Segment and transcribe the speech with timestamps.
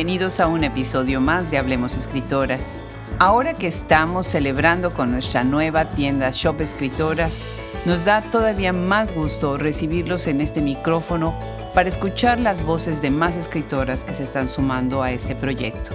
[0.00, 2.82] bienvenidos a un episodio más de Hablemos Escritoras.
[3.18, 7.42] Ahora que estamos celebrando con nuestra nueva tienda Shop Escritoras,
[7.84, 11.38] nos da todavía más gusto recibirlos en este micrófono
[11.74, 15.90] para escuchar las voces de más escritoras que se están sumando a este proyecto.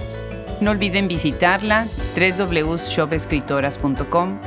[0.60, 4.38] No olviden visitarla www.shopescritoras.com,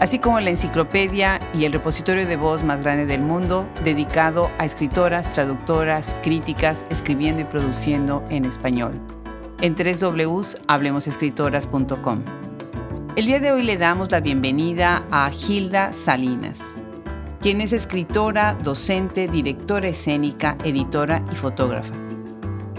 [0.00, 4.64] así como la enciclopedia y el repositorio de voz más grande del mundo dedicado a
[4.64, 9.00] escritoras, traductoras, críticas, escribiendo y produciendo en español.
[9.60, 12.24] En www.hablemosescritoras.com.
[13.16, 16.76] El día de hoy le damos la bienvenida a Hilda Salinas
[17.40, 21.94] quien es escritora, docente, directora escénica, editora y fotógrafa.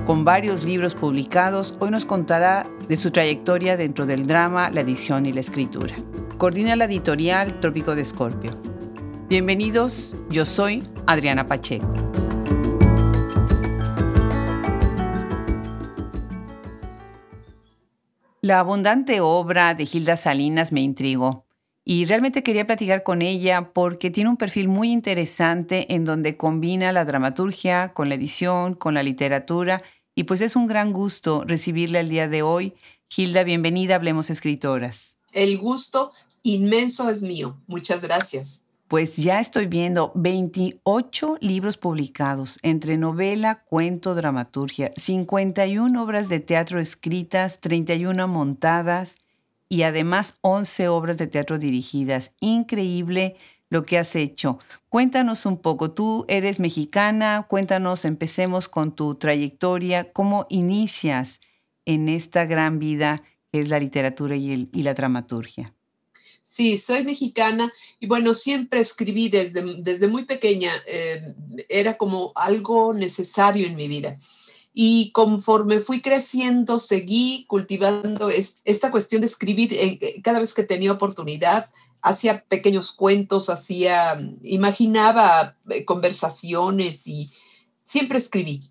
[0.06, 5.28] Con varios libros publicados, hoy nos contará de su trayectoria dentro del drama, la edición
[5.28, 5.96] y la escritura.
[6.40, 8.52] Coordina la editorial Trópico de Escorpio.
[9.30, 11.94] Bienvenidos, yo soy Adriana Pacheco.
[18.42, 21.46] La abundante obra de Hilda Salinas me intrigó
[21.86, 26.92] y realmente quería platicar con ella porque tiene un perfil muy interesante en donde combina
[26.92, 29.84] la dramaturgia con la edición, con la literatura
[30.20, 32.74] y pues es un gran gusto recibirle al día de hoy.
[33.16, 35.16] Hilda, bienvenida, Hablemos Escritoras.
[35.32, 36.12] El gusto
[36.44, 37.56] inmenso es mío.
[37.68, 38.62] Muchas gracias.
[38.90, 46.82] Pues ya estoy viendo 28 libros publicados entre novela, cuento, dramaturgia, 51 obras de teatro
[46.82, 49.16] escritas, 31 montadas
[49.70, 52.32] y además 11 obras de teatro dirigidas.
[52.42, 53.38] Increíble
[53.70, 54.60] lo que has hecho.
[54.90, 61.40] Cuéntanos un poco, tú eres mexicana, cuéntanos, empecemos con tu trayectoria, cómo inicias
[61.86, 65.74] en esta gran vida que es la literatura y, la dramaturgia.
[66.44, 71.22] Sí, soy mexicana y bueno, siempre escribí desde, desde muy pequeña, eh,
[71.68, 74.18] era como algo necesario en mi vida
[74.74, 78.30] y conforme fui creciendo, seguí cultivando
[78.64, 81.70] esta cuestión de escribir eh, cada vez que tenía oportunidad.
[82.02, 87.32] Hacía pequeños cuentos, hacía, imaginaba eh, conversaciones y
[87.84, 88.70] siempre escribí.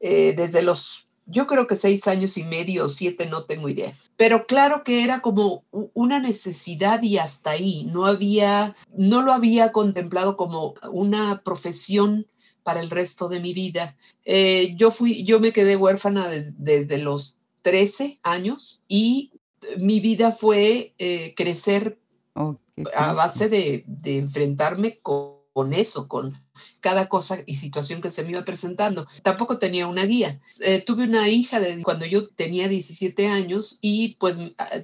[0.00, 3.96] Eh, desde los, yo creo que seis años y medio o siete, no tengo idea.
[4.16, 7.84] Pero claro que era como una necesidad y hasta ahí.
[7.84, 12.26] No había, no lo había contemplado como una profesión
[12.62, 13.96] para el resto de mi vida.
[14.24, 19.32] Eh, yo, fui, yo me quedé huérfana desde los 13 años y
[19.78, 20.94] mi vida fue
[21.36, 21.98] crecer
[22.34, 22.58] oh,
[22.96, 26.42] a base de, enfrentarme con, eso, con
[26.80, 29.06] cada cosa y situación que se me iba presentando.
[29.22, 30.40] Tampoco tenía una guía.
[30.60, 34.36] Eh, tuve una hija de cuando yo tenía 17 años y pues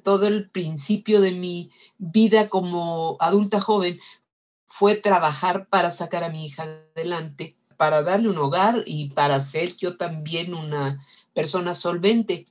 [0.03, 3.99] todo el principio de mi vida como adulta joven
[4.67, 9.75] fue trabajar para sacar a mi hija adelante para darle un hogar y para ser
[9.77, 12.45] yo también una persona solvente.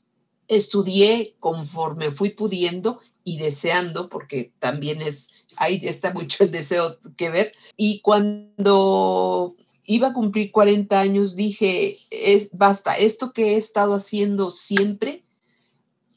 [0.47, 7.29] Estudié conforme fui pudiendo y deseando, porque también es, ahí está mucho el deseo que
[7.29, 7.51] ver.
[7.75, 14.49] Y cuando iba a cumplir 40 años, dije, es, basta, esto que he estado haciendo
[14.49, 15.25] siempre,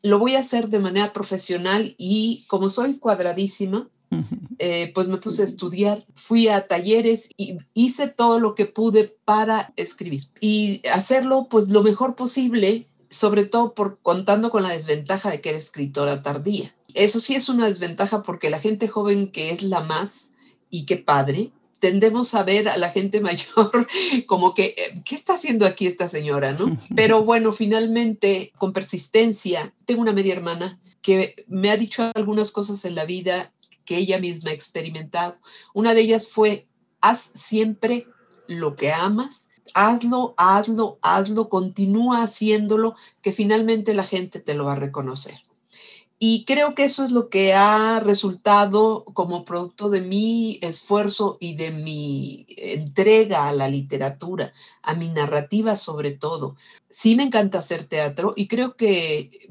[0.03, 3.91] lo voy a hacer de manera profesional y como soy cuadradísima,
[4.59, 9.17] eh, pues me puse a estudiar, fui a talleres y hice todo lo que pude
[9.25, 15.31] para escribir y hacerlo pues lo mejor posible, sobre todo por contando con la desventaja
[15.31, 16.73] de que era escritora tardía.
[16.95, 20.31] Eso sí es una desventaja porque la gente joven que es la más
[20.71, 23.89] y qué padre, tendemos a ver a la gente mayor
[24.27, 26.53] como que, eh, ¿qué está haciendo aquí esta señora?
[26.53, 26.79] ¿no?
[26.95, 32.85] Pero bueno, finalmente, con persistencia, tengo una media hermana que me ha dicho algunas cosas
[32.85, 33.53] en la vida
[33.85, 35.39] que ella misma ha experimentado.
[35.75, 36.69] Una de ellas fue,
[37.01, 38.07] haz siempre
[38.47, 44.75] lo que amas, hazlo, hazlo, hazlo, continúa haciéndolo, que finalmente la gente te lo va
[44.75, 45.35] a reconocer.
[46.23, 51.55] Y creo que eso es lo que ha resultado como producto de mi esfuerzo y
[51.55, 54.53] de mi entrega a la literatura,
[54.83, 56.57] a mi narrativa sobre todo.
[56.91, 59.49] Sí me encanta hacer teatro y creo que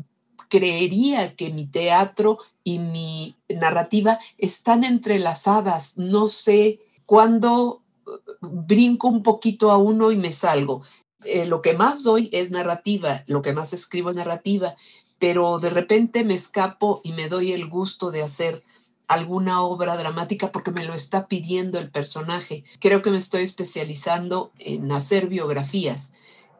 [0.47, 5.97] creería que mi teatro y mi narrativa están entrelazadas.
[5.97, 8.11] No sé cuándo uh,
[8.41, 10.83] brinco un poquito a uno y me salgo.
[11.25, 14.75] Eh, lo que más doy es narrativa, lo que más escribo es narrativa,
[15.19, 18.63] pero de repente me escapo y me doy el gusto de hacer
[19.07, 22.63] alguna obra dramática porque me lo está pidiendo el personaje.
[22.79, 26.11] Creo que me estoy especializando en hacer biografías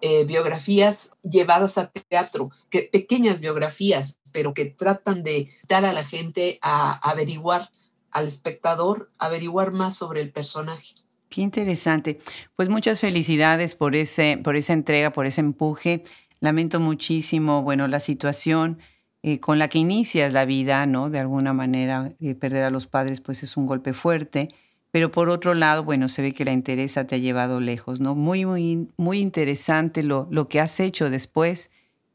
[0.01, 6.05] eh, biografías llevadas a teatro, que, pequeñas biografías, pero que tratan de dar a la
[6.05, 7.69] gente a averiguar,
[8.09, 10.95] al espectador, averiguar más sobre el personaje.
[11.27, 12.19] Qué interesante.
[12.55, 16.03] Pues muchas felicidades por, ese, por esa entrega, por ese empuje.
[16.41, 18.80] Lamento muchísimo, bueno, la situación
[19.21, 21.09] eh, con la que inicias la vida, ¿no?
[21.09, 24.47] De alguna manera, eh, perder a los padres, pues es un golpe fuerte.
[24.91, 28.15] Pero por otro lado, bueno, se ve que la interesa te ha llevado lejos, ¿no?
[28.15, 31.69] Muy, muy, muy interesante lo, lo que has hecho después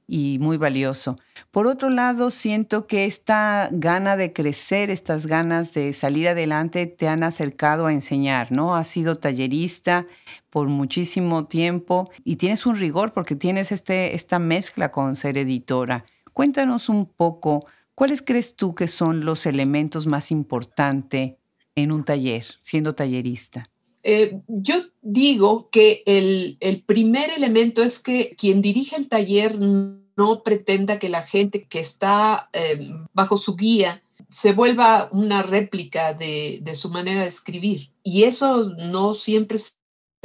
[0.07, 1.17] y muy valioso.
[1.51, 7.09] Por otro lado, siento que esta gana de crecer, estas ganas de salir adelante te
[7.09, 8.77] han acercado a enseñar, ¿no?
[8.77, 10.07] Has sido tallerista
[10.51, 16.05] por muchísimo tiempo y tienes un rigor porque tienes este, esta mezcla con ser editora.
[16.33, 17.61] Cuéntanos un poco,
[17.95, 21.35] ¿cuáles crees tú que son los elementos más importantes
[21.77, 23.65] en un taller, siendo tallerista?
[24.07, 30.99] Eh, yo digo que el, primer elemento es que quien dirige el taller no pretenda
[30.99, 36.75] que la gente que está eh, bajo su guía se vuelva una réplica de, de,
[36.75, 37.91] su manera de escribir.
[38.03, 39.59] Y eso no siempre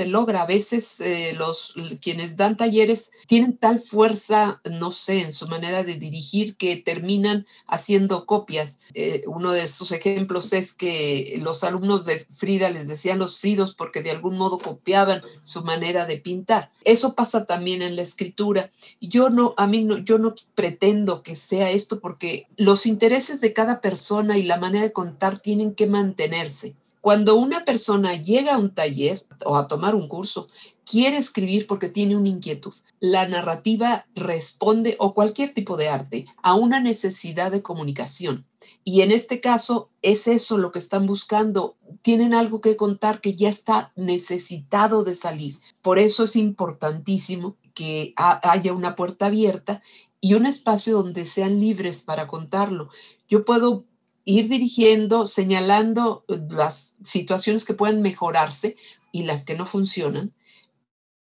[0.06, 0.42] logra.
[0.42, 5.84] A veces eh, los quienes dan talleres tienen tal fuerza, no sé, en su manera
[5.84, 8.80] de dirigir que terminan haciendo copias.
[8.94, 13.74] Eh, uno de sus ejemplos es que los alumnos de Frida les decían los Fridos
[13.74, 16.72] porque de algún modo copiaban su manera de pintar.
[16.84, 18.72] Eso pasa también en la escritura.
[19.02, 23.54] Yo no, a mí no, yo no pretendo que sea esto porque los intereses de
[23.54, 26.76] cada persona y la manera de contar tienen que mantenerse.
[27.02, 30.50] Cuando una persona llega a un taller o a tomar un curso,
[30.86, 32.74] quiere escribir porque tiene una inquietud.
[33.00, 38.46] La narrativa responde, o cualquier tipo de arte, a una necesidad de comunicación.
[38.84, 41.78] Y en este caso es eso lo que están buscando.
[42.02, 45.58] Tienen algo que contar que ya está necesitado de salir.
[45.82, 49.82] Por eso es importantísimo que haya una puerta abierta
[50.22, 52.90] y un espacio donde sean libres para contarlo.
[53.30, 53.86] Yo puedo
[54.30, 58.76] ir dirigiendo, señalando eh, las situaciones que pueden mejorarse
[59.12, 60.34] y las que no funcionan,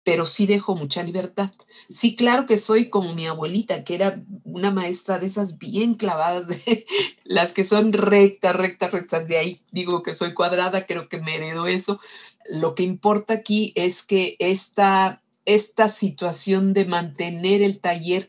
[0.04, 1.50] pero sí dejo mucha libertad.
[1.88, 6.46] Sí, claro que soy como mi abuelita, que era una maestra de esas bien clavadas,
[6.46, 6.86] de
[7.24, 9.28] las que son rectas, rectas, rectas.
[9.28, 12.00] De ahí digo que soy cuadrada, creo que me heredo eso.
[12.48, 18.28] Lo que importa aquí es que esta, esta situación de mantener el taller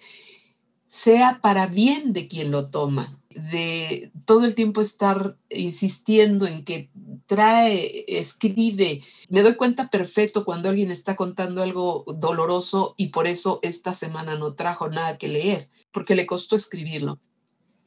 [0.88, 6.90] sea para bien de quien lo toma de todo el tiempo estar insistiendo en que
[7.26, 9.02] trae, escribe.
[9.30, 14.38] Me doy cuenta perfecto cuando alguien está contando algo doloroso y por eso esta semana
[14.38, 17.20] no trajo nada que leer, porque le costó escribirlo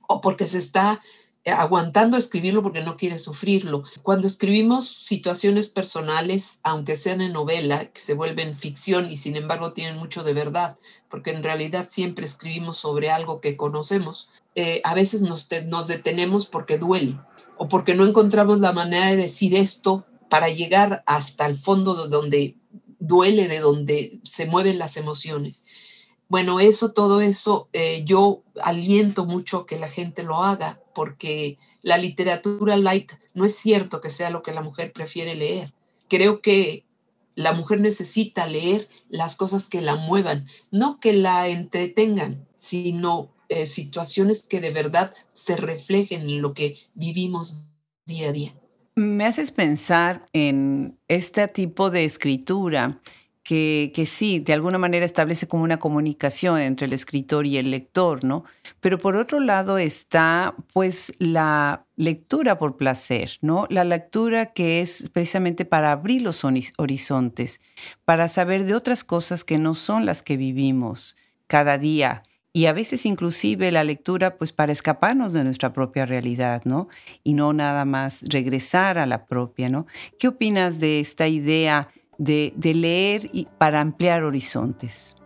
[0.09, 1.01] o porque se está
[1.53, 3.85] aguantando escribirlo porque no quiere sufrirlo.
[4.03, 9.73] Cuando escribimos situaciones personales, aunque sean en novela, que se vuelven ficción y sin embargo
[9.73, 10.77] tienen mucho de verdad,
[11.09, 16.47] porque en realidad siempre escribimos sobre algo que conocemos, eh, a veces nos, nos detenemos
[16.47, 17.19] porque duele
[17.59, 22.09] o porque no encontramos la manera de decir esto para llegar hasta el fondo de
[22.09, 22.57] donde
[22.99, 25.65] duele, de donde se mueven las emociones.
[26.29, 31.99] Bueno, eso, todo eso, eh, yo aliento mucho que la gente lo haga, porque la
[31.99, 35.73] literatura light no es cierto que sea lo que la mujer prefiere leer.
[36.09, 36.85] Creo que
[37.37, 43.67] la mujer necesita leer las cosas que la muevan, no que la entretengan, sino eh,
[43.67, 47.69] situaciones que de verdad se reflejen en lo que vivimos
[48.05, 48.55] día a día.
[48.97, 53.01] Me haces pensar en este tipo de escritura
[53.47, 58.25] que, sí, de alguna manera establece como una comunicación entre el escritor y el lector,
[58.25, 58.45] ¿no?
[58.81, 63.69] Pero por otro lado está pues la lectura por placer, ¿no?
[63.71, 67.61] La lectura que es precisamente para abrir los horizontes,
[68.05, 72.73] para saber de otras cosas que no son las que vivimos cada día y a
[72.73, 76.89] veces inclusive la lectura pues para escaparnos de nuestra propia realidad, ¿no?
[77.23, 79.87] Y no nada más regresar a la propia, ¿no?
[80.19, 85.17] ¿Qué opinas de esta idea de, leer y para ampliar horizontes?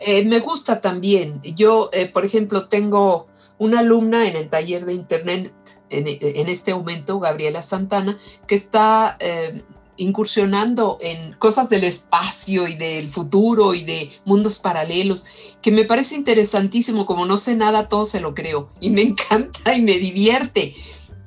[0.00, 1.40] Eh, me gusta también.
[1.42, 3.26] Yo, eh, por ejemplo, tengo
[3.58, 5.52] una alumna en el taller de Internet
[5.88, 9.62] en, este momento, Gabriela Santana, que está eh,
[9.96, 15.26] incursionando en cosas del espacio y del futuro y de mundos paralelos,
[15.62, 19.74] que me parece interesantísimo, como no sé nada, todo se lo creo y me encanta
[19.74, 20.74] y me divierte.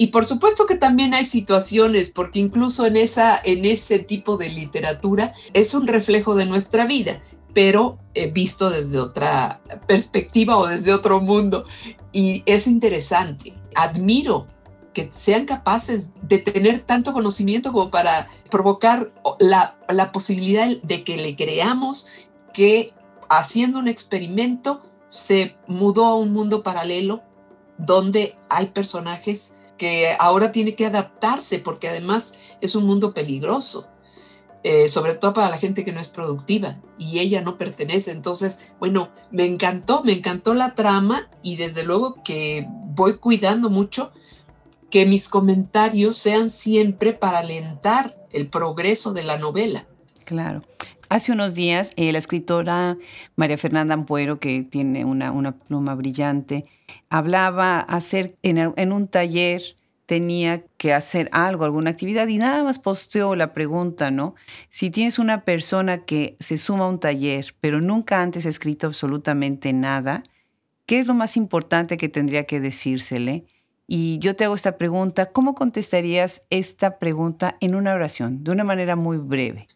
[0.02, 4.48] Y por supuesto que también hay situaciones, porque incluso en, esa, en ese tipo de
[4.48, 7.22] literatura es un reflejo de nuestra vida,
[7.54, 11.66] pero eh, visto desde otra perspectiva o desde otro mundo.
[12.14, 13.54] Y es interesante.
[13.76, 14.48] Admiro
[14.94, 21.18] que sean capaces de tener tanto conocimiento como para provocar la, la posibilidad de que
[21.18, 22.08] le creamos
[22.54, 22.94] que
[23.28, 27.22] haciendo un experimento se mudó a un mundo paralelo
[27.78, 33.88] donde hay personajes que ahora tiene que adaptarse porque además es un mundo peligroso.
[34.62, 38.12] eh, sobre todo para la gente que no es productiva y ella no pertenece.
[38.12, 44.12] Entonces, bueno, me encantó, me encantó la trama y desde luego que voy cuidando mucho
[44.92, 49.88] que mis comentarios sean siempre para alentar el progreso de la novela.
[50.26, 50.62] Claro.
[51.10, 52.96] Hace unos días, eh, la escritora
[53.36, 56.66] María Fernanda Ampuero, que tiene una, pluma brillante,
[57.10, 59.76] hablaba hacer en, en un taller
[60.06, 64.34] tenía que hacer algo, alguna actividad y nada más posteó la pregunta, ¿no?
[64.70, 68.88] Si tienes una persona que se suma a un taller, pero nunca antes ha escrito
[68.88, 70.24] absolutamente nada,
[70.88, 73.46] ¿qué es lo más importante que tendría que decírsele?
[73.86, 78.64] Y yo te hago esta pregunta, ¿cómo contestarías esta pregunta en una oración, de una
[78.64, 79.68] manera muy breve?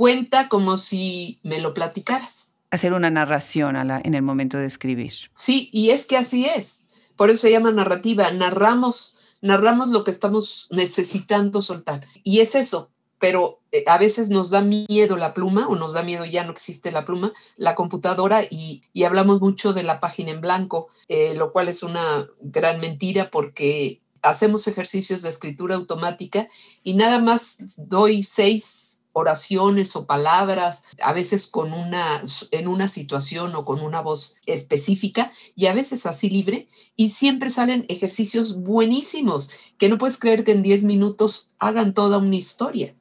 [0.00, 2.54] Cuenta como si me lo platicaras.
[2.70, 5.12] Hacer una narración en el momento de escribir.
[5.34, 6.84] Sí, y es que así es.
[7.16, 8.30] Por eso se llama narrativa.
[8.30, 12.06] Narramos narramos lo que estamos necesitando soltar.
[12.24, 12.88] Y es eso,
[13.18, 16.52] pero eh, a veces nos da miedo la pluma o nos da miedo ya no
[16.52, 21.52] existe la pluma, la computadora y, hablamos mucho de la página en blanco, eh, lo
[21.52, 26.48] cual es una gran mentira porque hacemos ejercicios de escritura automática
[26.82, 33.54] y nada más doy seis oraciones o palabras, a veces con una, en una situación
[33.54, 39.50] o con una voz específica y a veces así libre y siempre salen ejercicios buenísimos
[39.78, 42.94] que no puedes creer que en 10 minutos hagan toda una historia.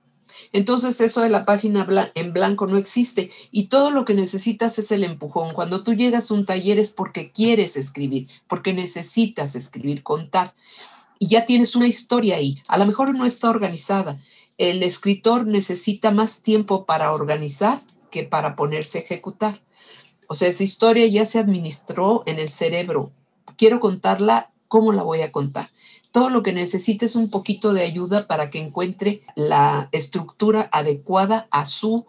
[0.54, 4.92] Entonces eso de la página en blanco no existe y todo lo que necesitas es
[4.92, 5.54] el empujón.
[5.54, 10.54] Cuando tú llegas a un taller es porque quieres escribir, porque necesitas escribir, contar
[11.20, 12.62] y ya tienes una historia ahí.
[12.68, 14.18] A lo mejor no está organizada
[14.60, 19.62] el escritor necesita más tiempo para organizar que para ponerse a ejecutar.
[20.28, 23.12] O sea, esa historia ya se administró en el cerebro.
[23.58, 25.72] Quiero contarla, ¿cómo la voy a contar?
[26.12, 31.48] Todo lo que necesita es un poquito de ayuda para que encuentre la estructura adecuada
[31.52, 32.06] a su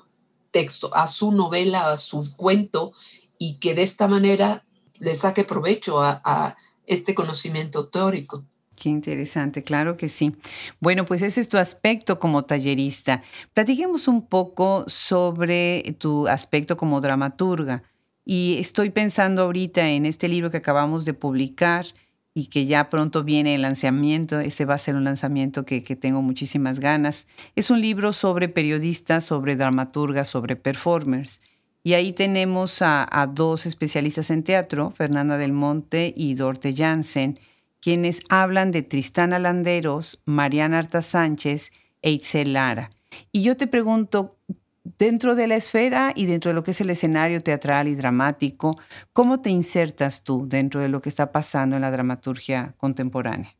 [0.51, 2.93] texto, a su novela, a su cuento,
[3.39, 4.65] y que de esta manera
[4.99, 8.45] le saque provecho a, a este conocimiento teórico.
[8.81, 10.35] Qué interesante, claro que sí.
[10.81, 13.23] Bueno, pues ese es tu aspecto como tallerista.
[13.53, 17.83] Platiquemos un poco sobre tu aspecto como dramaturga.
[18.25, 21.85] Y estoy pensando ahorita en este libro que acabamos de publicar
[22.33, 24.41] y que ya pronto viene el lanzamiento.
[24.41, 27.29] Este va a ser un lanzamiento que, tengo muchísimas ganas.
[27.57, 31.43] Es un libro sobre periodistas, sobre dramaturgas, sobre performers.
[31.83, 37.39] Y ahí tenemos a, a dos especialistas en teatro, Fernanda del Monte y Dorte Jansen
[37.81, 41.73] quienes hablan de Tristana Landeros, Mariana Arta Sánchez
[42.03, 42.91] e Itzel Lara.
[43.33, 44.37] Y yo te pregunto,
[44.99, 48.79] dentro de la esfera y dentro de lo que es el escenario teatral y dramático,
[49.13, 53.57] ¿cómo te insertas tú dentro de lo que está pasando en la dramaturgia contemporánea?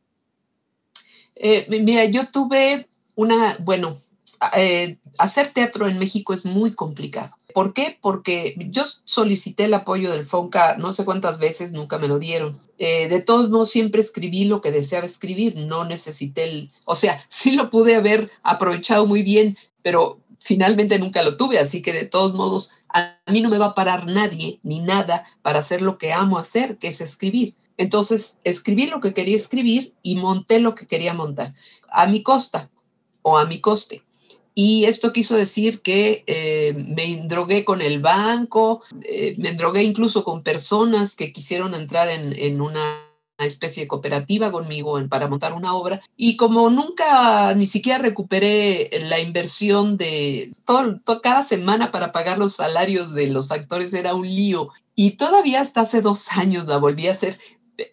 [1.35, 3.97] Eh, mira, yo tuve una, bueno,
[4.55, 7.35] eh, hacer teatro en México es muy complicado.
[7.53, 7.97] ¿Por qué?
[8.01, 12.59] Porque yo solicité el apoyo del FONCA no sé cuántas veces, nunca me lo dieron.
[12.77, 17.23] Eh, de todos modos, siempre escribí lo que deseaba escribir, no necesité el, o sea,
[17.29, 22.05] sí lo pude haber aprovechado muy bien, pero finalmente nunca lo tuve, así que de
[22.05, 25.97] todos modos, a mí no me va a parar nadie ni nada para hacer lo
[25.97, 27.53] que amo hacer, que es escribir.
[27.77, 31.53] Entonces, escribí lo que quería escribir y monté lo que quería montar,
[31.89, 32.69] a mi costa
[33.21, 34.03] o a mi coste.
[34.53, 40.23] Y esto quiso decir que eh, me endrogué con el banco, eh, me endrogué incluso
[40.23, 43.07] con personas que quisieron entrar en, una
[43.39, 46.01] especie de cooperativa conmigo para montar una obra.
[46.17, 52.55] Y como nunca ni siquiera recuperé la inversión de todo, cada semana para pagar los
[52.55, 54.69] salarios de los actores era un lío.
[54.95, 57.39] Y todavía hasta hace dos años la volví a hacer.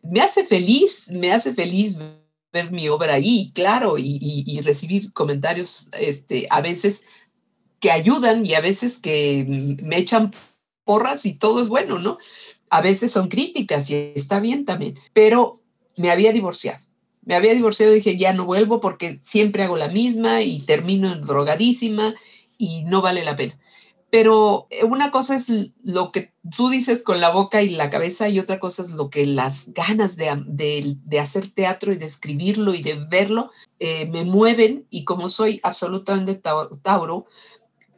[0.03, 1.97] Me hace feliz, me hace feliz
[2.53, 7.05] ver mi obra ahí, claro, y, recibir comentarios este, a veces
[7.81, 9.45] que ayudan y a veces que
[9.83, 10.33] me echan
[10.85, 12.19] porras y todo es bueno, ¿no?
[12.71, 15.63] A veces son críticas y está bien también, pero
[15.97, 16.85] me había divorciado.
[17.25, 21.15] Me había divorciado y dije, ya no vuelvo porque siempre hago la misma y termino
[21.17, 22.15] drogadísima
[22.57, 23.59] y no vale la pena.
[24.11, 25.49] Pero eh, una cosa es
[25.83, 29.11] lo que tú dices con la boca y la cabeza y otra cosa es lo
[29.11, 33.51] que las ganas de, hacer teatro y de escribirlo y de verlo
[33.81, 36.41] eh, me mueven y como soy absolutamente
[36.83, 37.27] Tauro,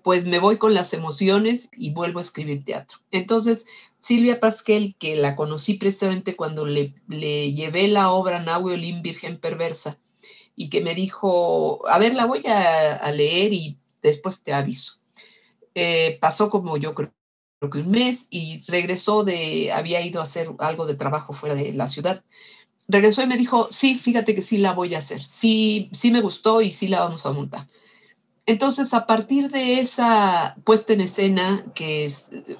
[0.02, 2.98] pues me voy con las emociones y vuelvo a escribir teatro.
[3.12, 3.66] Entonces,
[4.00, 9.98] Silvia Pasquel, que la conocí precisamente cuando le, le llevé la obra Nahuelín Virgen Perversa
[10.56, 14.99] y que me dijo, a ver, la voy a leer y después te aviso
[15.74, 17.12] eh, pasó como yo creo,
[17.70, 21.74] que un mes y regresó de, había ido a hacer algo de trabajo fuera de
[21.74, 22.24] la ciudad.
[22.88, 26.22] Regresó y me dijo, sí, fíjate que sí la voy a hacer, sí, sí me
[26.22, 27.68] gustó y sí la vamos a montar.
[28.50, 32.12] Entonces, a partir de esa puesta en escena, que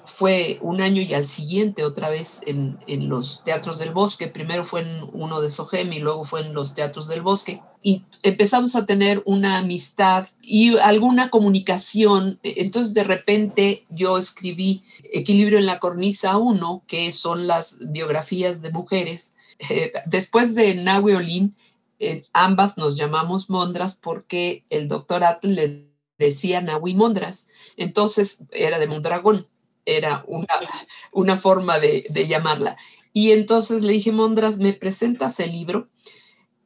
[0.05, 2.79] fue un año y al siguiente otra vez en,
[3.09, 6.75] los teatros del bosque, primero fue en uno de Sogem y luego fue en los
[6.75, 12.39] teatros del bosque, y empezamos a tener una amistad y alguna comunicación.
[12.43, 18.71] Entonces, de repente, yo escribí Equilibrio en la Cornisa 1, que son las biografías de
[18.71, 19.33] mujeres.
[19.69, 21.53] Eh, después de Nahui Olin,
[22.03, 27.47] eh, ambas nos llamamos Mondras porque el doctor Atle le decía Nahui Mondras.
[27.77, 29.47] Entonces era de Mondragón,
[29.85, 30.47] era una,
[31.11, 32.75] una forma de, de, llamarla.
[33.13, 35.89] Y entonces le dije, Mondras, ¿me presentas el libro?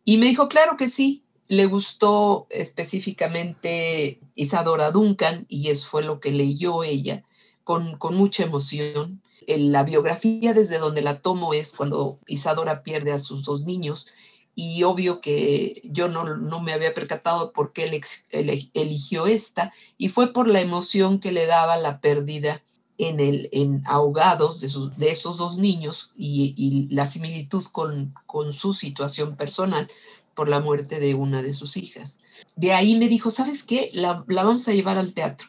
[0.05, 1.21] Y me dijo, claro que sí.
[1.49, 7.25] Le gustó específicamente Isadora Duncan y eso fue lo que leyó ella
[7.65, 9.21] con, con mucha emoción.
[9.45, 14.07] La biografía desde donde la tomo es cuando Isadora pierde a sus dos niños
[14.55, 17.83] y obvio que yo no, me había percatado por qué
[18.31, 22.63] él eligió esta y fue por la emoción que le daba la pérdida
[22.97, 28.53] en, el, en ahogados de, sus, de esos dos niños y, la similitud con, con,
[28.53, 29.89] su situación personal
[30.33, 32.21] por la muerte de una de sus hijas.
[32.55, 33.89] De ahí me dijo, ¿sabes qué?
[33.93, 35.47] La, la vamos a llevar al teatro.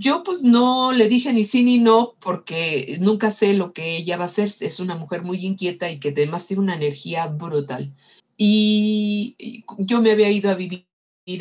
[0.00, 4.16] Yo pues no le dije ni sí ni no porque nunca sé lo que ella
[4.16, 4.50] va a hacer.
[4.60, 7.94] Es una mujer muy inquieta y que además tiene una energía brutal.
[8.38, 10.86] Y yo me había ido a vivir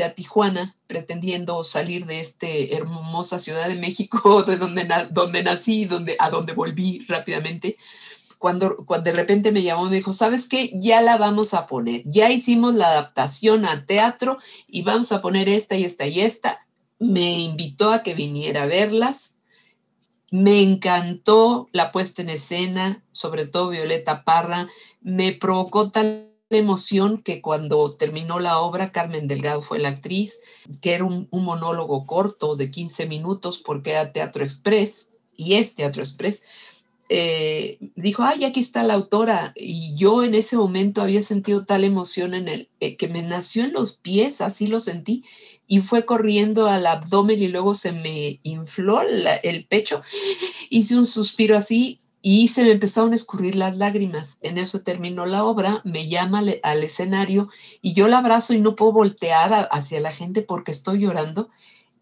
[0.03, 6.17] a Tijuana pretendiendo salir de esta hermosa Ciudad de México de donde, donde nací, donde,
[6.19, 7.77] a donde volví rápidamente.
[8.39, 10.69] Cuando, cuando de repente me llamó, me dijo, ¿sabes qué?
[10.73, 12.01] Ya la vamos a poner.
[12.03, 14.37] Ya hicimos la adaptación a teatro
[14.67, 16.59] y vamos a poner esta y esta y esta
[16.99, 19.37] me invitó a que viniera a verlas.
[20.31, 24.67] Me encantó la puesta en escena, sobre todo Violeta Parra.
[25.01, 30.39] Me provocó tal emoción que cuando terminó la obra, Carmen Delgado fue la actriz,
[30.81, 36.01] que era un, monólogo corto de 15 minutos porque era Teatro Express y es Teatro
[36.01, 36.43] Express.
[37.09, 39.53] Eh, dijo, ay, aquí está la autora.
[39.55, 43.63] Y yo en ese momento había sentido tal emoción en el, eh, que me nació
[43.63, 45.23] en los pies, así lo sentí
[45.67, 50.01] y fue corriendo al abdomen y luego se me infló el pecho.
[50.69, 54.39] Hice un suspiro así y se me empezaron a escurrir las lágrimas.
[54.41, 57.49] En eso terminó la obra, me llama al escenario
[57.81, 61.49] y yo la abrazo y no puedo voltear hacia la gente porque estoy llorando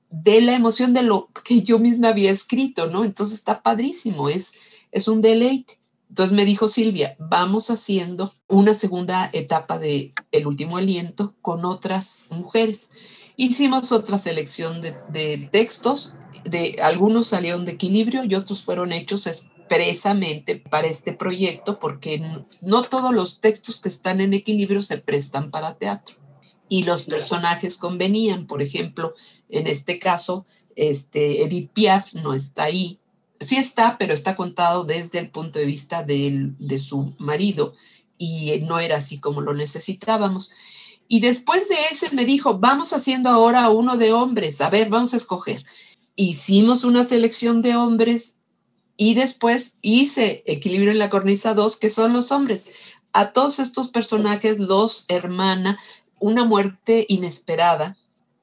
[0.10, 3.04] de la emoción de lo que yo misma había escrito, ¿no?
[3.04, 4.54] Entonces está padrísimo, es,
[4.98, 5.80] es un deleite.
[6.10, 12.28] Entonces me dijo Silvia, vamos haciendo una segunda etapa de El último aliento con otras
[12.32, 12.90] mujeres.
[13.36, 20.56] Hicimos otra selección de, textos, de, algunos salieron de equilibrio y otros fueron hechos expresamente
[20.56, 22.22] para este proyecto porque
[22.62, 26.16] no todos los textos que están en equilibrio se prestan para teatro
[26.70, 28.48] y los personajes convenían.
[28.48, 29.14] Por ejemplo,
[29.50, 33.00] en este caso, este, Edith Piaf no está ahí.
[33.40, 37.76] Sí está, pero está contado desde el punto de vista de, de su marido
[38.18, 40.52] y no era así como lo necesitábamos.
[41.08, 45.14] Y después de ese me dijo, vamos haciendo ahora uno de hombres, a ver, vamos
[45.14, 45.64] a escoger.
[46.16, 48.36] Hicimos una selección de hombres
[48.98, 52.72] y después hice Equilibrio en la Cornisa 2, que son los hombres.
[53.14, 55.80] A todos estos personajes los hermana
[56.20, 57.98] una muerte inesperada.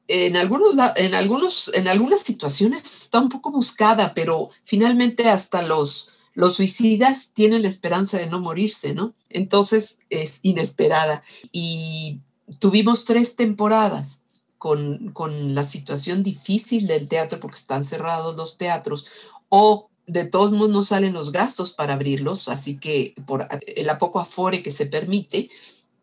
[0.07, 6.15] En, algunos, en, algunos, en algunas situaciones está un poco buscada, pero finalmente hasta los,
[6.35, 9.15] los suicidas tienen la esperanza de no morirse, ¿no?
[9.31, 11.23] Entonces es inesperada.
[11.53, 12.21] Y
[12.59, 14.21] tuvimos tres temporadas
[14.59, 19.07] con, la situación difícil del teatro porque están cerrados los teatros
[19.51, 24.21] o de todos modos no salen los gastos para abrirlos, así que por el poco
[24.21, 25.51] afore que se permite,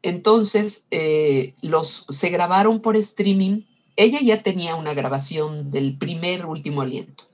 [0.04, 3.64] entonces eh, los se grabaron por streaming.
[3.96, 7.26] Ella ya tenía una grabación del primer último aliento.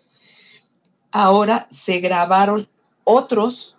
[1.12, 2.70] Ahora se grabaron
[3.04, 3.78] otros,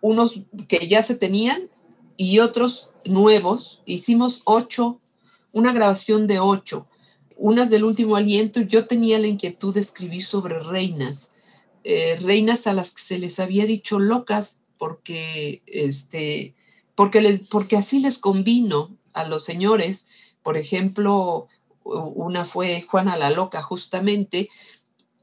[0.00, 1.70] unos que ya se tenían
[2.16, 3.82] y otros nuevos.
[3.86, 5.00] Hicimos ocho,
[5.52, 6.86] una grabación de ocho,
[7.36, 8.60] unas del último aliento.
[8.60, 11.30] Yo tenía la inquietud de escribir sobre reinas,
[11.84, 16.54] eh, reinas a las que se les había dicho locas porque, este,
[16.94, 20.06] porque, les, porque así les convino a los señores.
[20.42, 21.48] Por ejemplo,
[21.84, 24.48] una fue Juana la Loca justamente,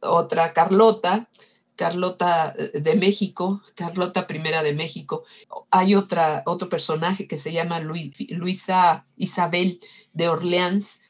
[0.02, 1.30] otra Carlota,
[1.76, 5.24] Carlota eh, de México, Carlota I de México.
[5.72, 9.80] Hay otra, otro personaje que se llama Luisa Isabel
[10.14, 11.02] de Orleans.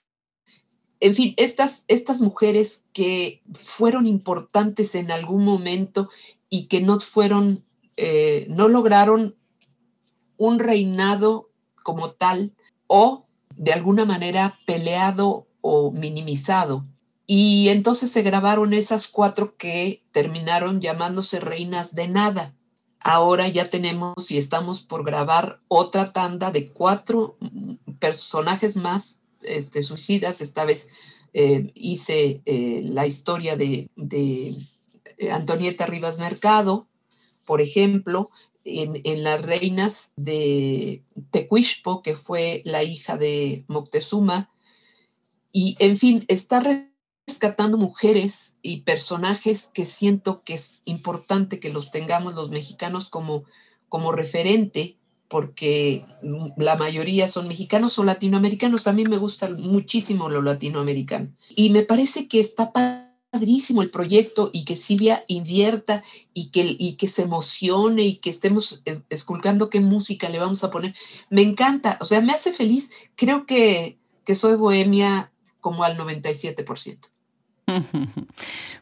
[1.00, 6.10] En fin, estas, estas mujeres que fueron importantes en algún momento
[6.50, 7.66] y que no fueron,
[7.98, 9.36] eh, no lograron
[10.38, 11.50] un reinado
[11.84, 12.56] como tal
[12.88, 13.28] o
[13.62, 16.84] de alguna manera peleado o minimizado.
[17.28, 22.56] Y entonces se grabaron esas cuatro que terminaron llamándose reinas de nada.
[23.00, 27.38] Ahora ya tenemos y estamos por grabar otra tanda de cuatro
[28.00, 30.42] personajes más este, suicidas.
[30.42, 30.88] Esta vez
[31.34, 34.56] eh, hice eh, la historia de, de,
[35.18, 36.88] eh, Antonieta Rivas Mercado,
[37.46, 38.32] por ejemplo,
[38.66, 44.50] en, las reinas de Tecuishpo, que fue la hija de Moctezuma.
[45.52, 46.64] Y, en fin, está
[47.28, 53.44] rescatando mujeres y personajes que siento que es importante que los tengamos los mexicanos como,
[53.90, 54.98] como referente,
[55.28, 56.06] porque
[56.58, 58.88] la mayoría son mexicanos o latinoamericanos.
[58.88, 61.32] A mí me gusta muchísimo lo latinoamericano.
[61.56, 62.74] Y me parece que está
[63.32, 68.30] padrísimo el proyecto y que Silvia invierta y que, y que se emocione y que
[68.30, 70.94] estemos eh, esculcando qué música le vamos a poner.
[71.30, 72.92] Me encanta, o sea, me hace feliz.
[73.16, 76.98] Creo que, que soy bohemia como al 97%.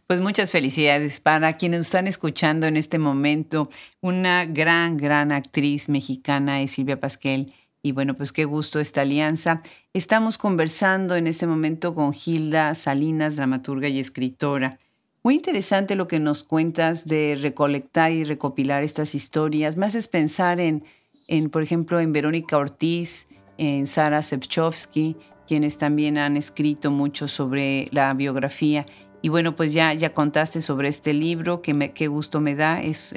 [0.08, 3.70] Pues muchas felicidades para quienes están escuchando en este momento.
[4.02, 7.54] Una gran, gran actriz mexicana es Silvia Pasquel.
[7.82, 9.62] Y bueno, pues qué gusto esta alianza.
[9.94, 14.80] Estamos conversando en este momento con Gilda Salinas, dramaturga y escritora.
[15.24, 19.78] Muy interesante lo que nos cuentas de recolectar y recopilar estas historias.
[19.78, 20.84] Me haces pensar en,
[21.28, 25.16] en por ejemplo, en Verónica Ortiz, en Sara Sevchovsky,
[25.48, 28.86] quienes también han escrito mucho sobre la biografía.
[29.22, 32.82] Y bueno, pues ya, ya contaste sobre este libro, que me, qué gusto me da.
[32.82, 33.14] Es,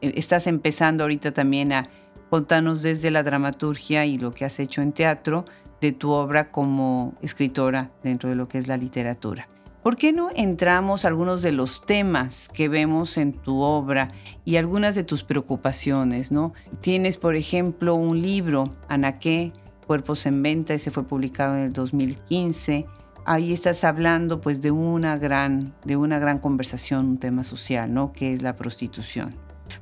[0.00, 1.88] estás empezando ahorita también a
[2.30, 5.44] contarnos desde la dramaturgia y lo que has hecho en teatro
[5.80, 9.48] de tu obra como escritora dentro de lo que es la literatura.
[9.84, 14.08] ¿Por qué no entramos a algunos de los temas que vemos en tu obra
[14.46, 16.54] y algunas de tus preocupaciones, no?
[16.80, 19.52] Tienes, por ejemplo, un libro, Anaqué,
[19.86, 22.86] Cuerpos en Venta, ese fue publicado en el 2015.
[23.26, 28.10] Ahí estás hablando pues de una gran, de una gran conversación, un tema social, ¿no?
[28.12, 29.34] Que es la prostitución.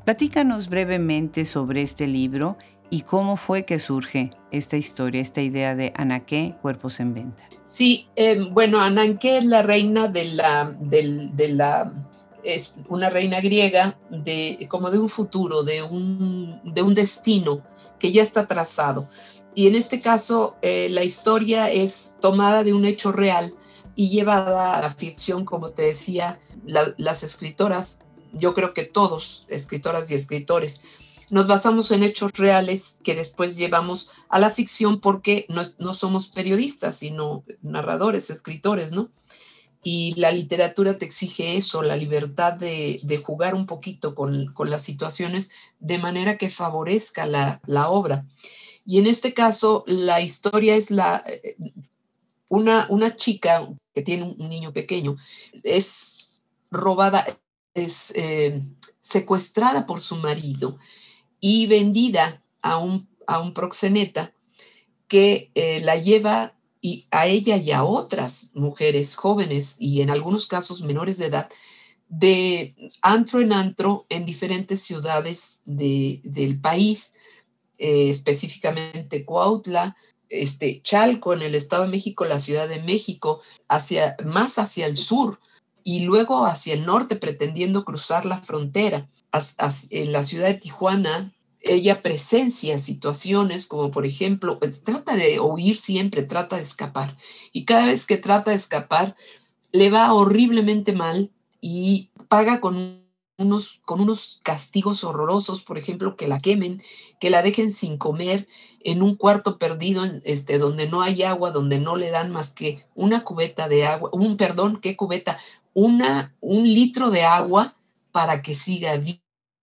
[0.04, 2.56] Platícanos brevemente sobre este libro
[2.90, 7.48] y cómo fue que surge esta historia, esta idea de Anaké, Cuerpos en Venta.
[7.64, 11.92] Sí, eh, bueno, Anaké es la reina de la,
[12.44, 17.62] es una reina griega de como de un futuro, de un, de un destino
[17.98, 19.08] que ya está trazado.
[19.54, 23.54] Y en este caso, eh, la historia es tomada de un hecho real
[23.94, 28.00] y llevada a la ficción, como te decía, las escritoras,
[28.32, 30.80] yo creo que todos, escritoras y escritores,
[31.30, 36.28] nos basamos en hechos reales que después llevamos a la ficción porque no, no somos
[36.28, 39.10] periodistas, sino narradores, escritores, ¿no?
[39.82, 44.70] Y la literatura te exige eso, la libertad de, de jugar un poquito con, con,
[44.70, 48.26] las situaciones de manera que favorezca la, la obra.
[48.84, 51.24] Y en este caso, la historia es la,
[52.48, 55.16] una, una chica que tiene un niño pequeño,
[55.64, 56.40] es
[56.70, 57.24] robada,
[57.74, 58.62] es eh,
[59.00, 60.78] secuestrada por su marido
[61.40, 64.32] y vendida a un, a un proxeneta
[65.08, 70.46] que eh, la lleva y a ella y a otras mujeres jóvenes y en algunos
[70.46, 71.48] casos menores de edad
[72.08, 77.12] de antro en antro en diferentes ciudades de, del país
[77.78, 79.96] eh, específicamente Cuautla,
[80.28, 84.96] este, Chalco en el Estado de México, la Ciudad de México, hacia, más hacia el
[84.96, 85.40] sur
[85.84, 89.08] y luego hacia el norte pretendiendo cruzar la frontera.
[89.90, 95.78] en la ciudad de Tijuana, ella presencia situaciones como por ejemplo, pues, trata de huir
[95.78, 97.16] siempre, trata de escapar.
[97.52, 99.16] Y cada vez que trata de escapar,
[99.72, 103.02] le va horriblemente mal y paga con
[103.38, 106.82] unos, con unos castigos horrorosos, por ejemplo, que la quemen,
[107.20, 108.46] que la dejen sin comer
[108.84, 112.84] en un cuarto perdido, este, donde no hay agua, donde no le dan más que
[112.94, 115.38] una cubeta de agua, un perdón, ¿qué cubeta?
[115.74, 117.76] Una, un litro de agua
[118.12, 119.00] para que siga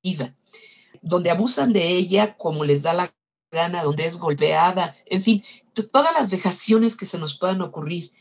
[0.03, 0.35] viva,
[1.01, 3.13] donde abusan de ella como les da la
[3.51, 5.43] gana, donde es golpeada, en fin,
[5.91, 8.11] todas las vejaciones que se nos puedan ocurrir.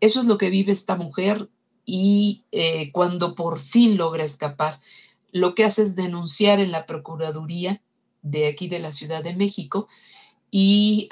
[0.00, 1.48] Eso es lo que vive esta mujer
[1.84, 4.80] y eh, cuando por fin logra escapar,
[5.32, 7.82] lo que hace es denunciar en la Procuraduría
[8.22, 9.88] de aquí de la Ciudad de México
[10.50, 11.08] y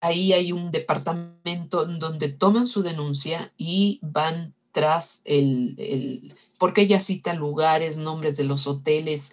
[0.00, 7.34] ahí hay un departamento donde toman su denuncia y van tras el, porque ella cita
[7.34, 9.32] lugares, nombres de los hoteles,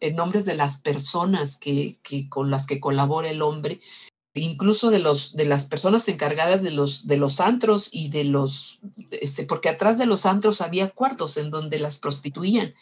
[0.00, 3.80] eh, nombres de las personas que, que, con las que colabora el hombre,
[4.34, 8.80] incluso de, los, de las personas encargadas de los, de los antros y de los,
[9.10, 12.74] este, porque atrás de los antros había cuartos en donde las prostituían.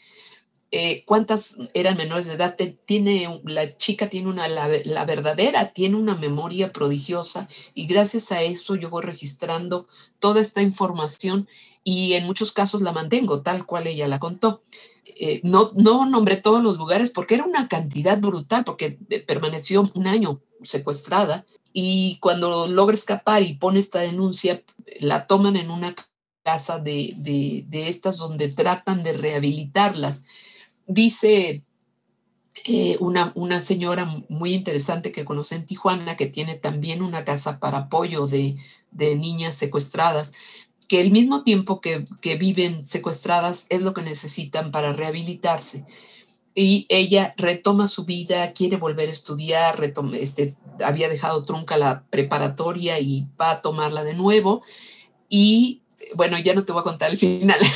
[0.77, 2.57] eh, cuántas eran menores de edad.
[2.85, 8.43] Tiene, la chica tiene una, la, la, verdadera, tiene una memoria prodigiosa y gracias a
[8.43, 9.87] eso yo voy registrando
[10.19, 11.49] toda esta información
[11.85, 14.62] y en muchos casos la mantengo tal cual ella la contó.
[15.05, 19.92] Eh, no, no nombré todos los lugares porque era una cantidad brutal, porque eh, permaneció
[19.94, 24.64] un año secuestrada y cuando logra escapar y pone esta denuncia,
[25.01, 25.94] la toman en una
[26.42, 30.25] casa de, de, estas donde tratan de rehabilitarlas.
[30.87, 31.64] Dice
[32.66, 37.59] eh, una, una, señora muy interesante que conoce en Tijuana, que tiene también una casa
[37.59, 38.57] para apoyo de,
[38.92, 40.33] de niñas secuestradas,
[40.88, 42.07] que el mismo tiempo que,
[42.38, 45.85] viven secuestradas es lo que necesitan para rehabilitarse.
[46.55, 53.01] Y ella retoma su vida, quiere volver a estudiar, este, había dejado trunca la preparatoria
[53.01, 54.62] y va a tomarla de nuevo.
[55.29, 55.83] Y
[56.14, 57.59] bueno, ya no te voy a contar el final.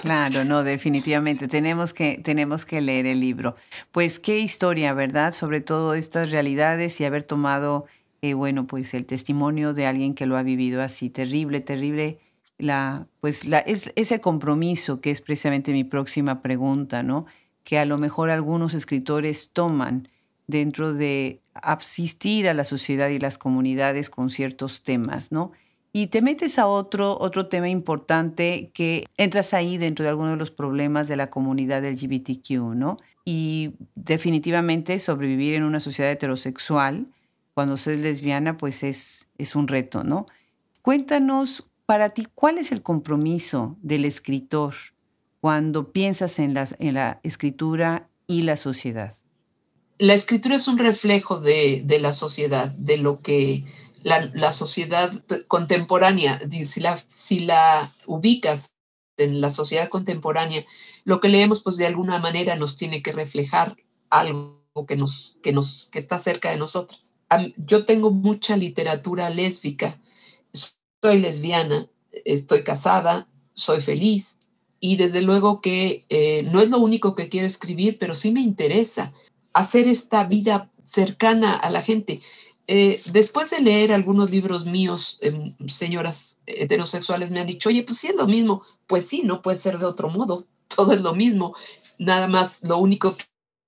[0.00, 1.46] Claro, no, definitivamente.
[1.46, 3.56] Tenemos que, tenemos que leer el libro.
[3.92, 5.34] Pues qué historia, ¿verdad?
[5.34, 7.84] Sobre todo estas realidades y haber tomado
[8.34, 12.18] bueno, pues el testimonio de alguien que lo ha vivido así, terrible, terrible,
[12.58, 17.26] la, pues la, es, ese compromiso que es precisamente mi próxima pregunta, ¿no?
[17.64, 20.08] Que a lo mejor algunos escritores toman
[20.46, 25.52] dentro de asistir a la sociedad y las comunidades con ciertos temas, ¿no?
[25.92, 30.36] Y te metes a otro, otro tema importante que entras ahí dentro de alguno de
[30.36, 32.96] los problemas de la comunidad LGBTQ, ¿no?
[33.24, 37.06] Y definitivamente sobrevivir en una sociedad heterosexual
[37.60, 40.24] cuando se es lesbiana, pues es, es un reto, ¿no?
[40.80, 44.74] Cuéntanos para ti, ¿cuál es el compromiso del escritor
[45.42, 49.14] cuando piensas en la, en la escritura y la sociedad?
[49.98, 53.66] La escritura es un reflejo de, de la sociedad, de lo que
[54.02, 55.12] la, la sociedad
[55.46, 58.72] contemporánea, si la, si la ubicas
[59.18, 60.64] en la sociedad contemporánea,
[61.04, 63.76] lo que leemos pues de alguna manera nos tiene que reflejar
[64.08, 67.16] algo que, nos, que, nos, que está cerca de nosotros
[67.56, 70.00] yo tengo mucha literatura lésbica,
[70.52, 71.88] soy lesbiana,
[72.24, 74.38] estoy casada, soy feliz
[74.80, 78.40] y desde luego que eh, no es lo único que quiero escribir, pero sí me
[78.40, 79.12] interesa
[79.52, 82.20] hacer esta vida cercana a la gente.
[82.66, 87.98] Eh, después de leer algunos libros míos, em, señoras heterosexuales me han dicho, oye, pues
[87.98, 88.62] sí es lo mismo.
[88.86, 91.54] Pues sí, no puede ser de otro modo, todo es lo mismo.
[91.98, 93.16] Nada más, lo único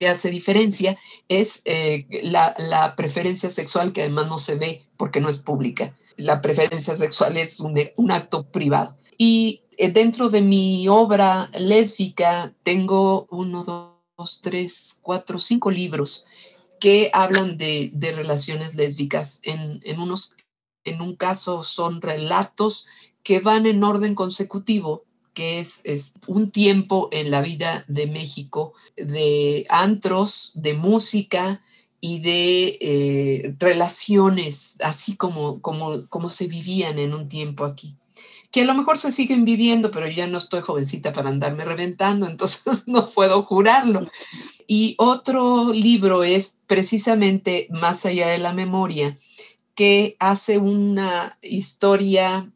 [0.09, 5.39] hace diferencia es eh, la, preferencia sexual que además no se ve porque no es
[5.39, 5.95] pública.
[6.17, 8.97] La preferencia sexual es un, acto privado.
[9.19, 16.25] Y eh, dentro de mi obra lésbica tengo uno, dos, tres, cuatro, cinco libros
[16.81, 19.41] que hablan de, relaciones lésbicas.
[19.45, 20.35] En, unos,
[20.85, 22.87] en un caso son relatos
[23.23, 29.67] que van en orden consecutivo que es, un tiempo en la vida de México de
[29.69, 31.63] antros, de música
[32.01, 37.97] y de eh, relaciones, así como, como, como se vivían en un tiempo aquí
[38.53, 42.27] que a lo mejor se siguen viviendo, pero ya no estoy jovencita para andarme reventando,
[42.29, 44.07] entonces no puedo jurarlo.
[44.69, 49.19] Y otro libro es precisamente Más allá de la memoria,
[49.75, 52.53] que hace una historia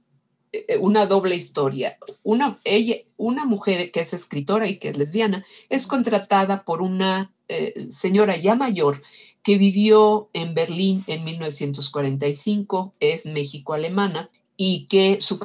[0.80, 1.98] una doble historia.
[2.22, 7.32] Una, ella, una mujer que es escritora y que es lesbiana es contratada por una
[7.48, 9.02] eh, señora ya mayor
[9.42, 15.38] que vivió en Berlín en 1945, es México-alemana, y que su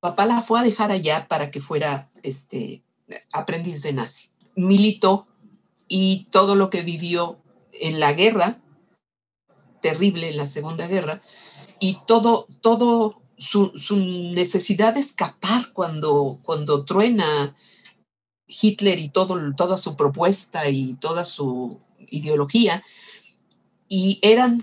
[0.00, 2.82] papá la fue a dejar allá para que fuera este,
[3.32, 4.30] aprendiz de nazi.
[4.56, 5.26] Militó
[5.86, 8.62] y todo lo que vivió en la guerra,
[9.82, 11.20] terrible en la Segunda Guerra,
[11.78, 17.54] y todo, todo su, necesidad de escapar cuando, cuando truena
[18.46, 22.82] Hitler y todo, toda su propuesta y toda su ideología,
[23.88, 24.62] y eran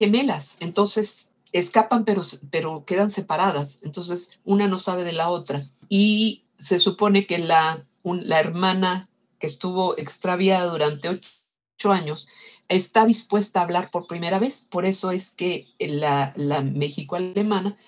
[0.00, 5.70] gemelas, entonces escapan pero, pero quedan separadas, entonces una no sabe de la otra.
[5.88, 12.26] Y se supone que la, la hermana que estuvo extraviada durante ocho años
[12.68, 17.78] está dispuesta a hablar por primera vez, por eso es que la, la México-alemana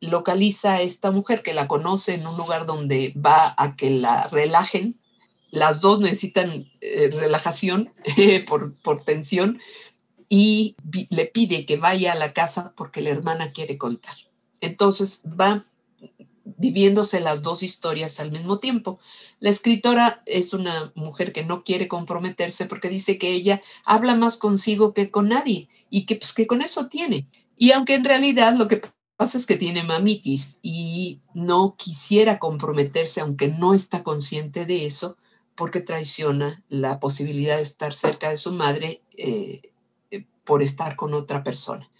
[0.00, 4.28] localiza a esta mujer que la conoce en un lugar donde va a que la
[4.28, 4.98] relajen.
[5.50, 7.92] Las dos necesitan eh, relajación
[8.48, 9.60] por, por tensión
[10.28, 10.76] y
[11.10, 14.14] le pide que vaya a la casa porque la hermana quiere contar.
[14.60, 15.66] Entonces va
[16.58, 18.98] viviéndose las dos historias al mismo tiempo.
[19.38, 24.36] La escritora es una mujer que no quiere comprometerse porque dice que ella habla más
[24.36, 27.26] consigo que con nadie y que, pues, que con eso tiene.
[27.56, 28.80] Y aunque en realidad lo que
[29.20, 35.18] pasa es que tiene mamitis y no quisiera comprometerse, aunque no está consciente de eso,
[35.54, 39.60] porque traiciona la posibilidad de estar cerca de su madre eh,
[40.10, 41.90] eh, por estar con otra persona.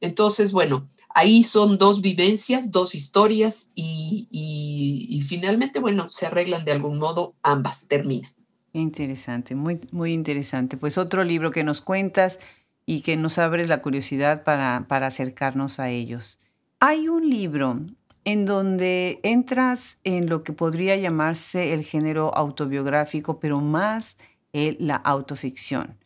[0.00, 6.98] Entonces, bueno, ahí son dos vivencias, dos historias y, finalmente, bueno, se arreglan de algún
[6.98, 8.32] modo ambas, terminan.
[8.72, 10.78] Interesante, muy, muy interesante.
[10.78, 12.38] Pues otro libro que nos cuentas
[12.86, 16.38] y que nos abres la curiosidad para, para acercarnos a ellos.
[16.82, 17.78] Hay un libro
[18.24, 24.16] en donde entras en lo que podría llamarse el género autobiográfico, pero más
[24.54, 25.98] la autoficción.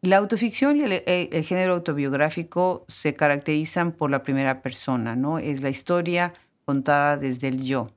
[0.00, 5.40] La autoficción y el, el, género autobiográfico se caracterizan por la primera persona, ¿no?
[5.40, 6.32] Es la historia
[6.66, 7.88] contada desde el yo.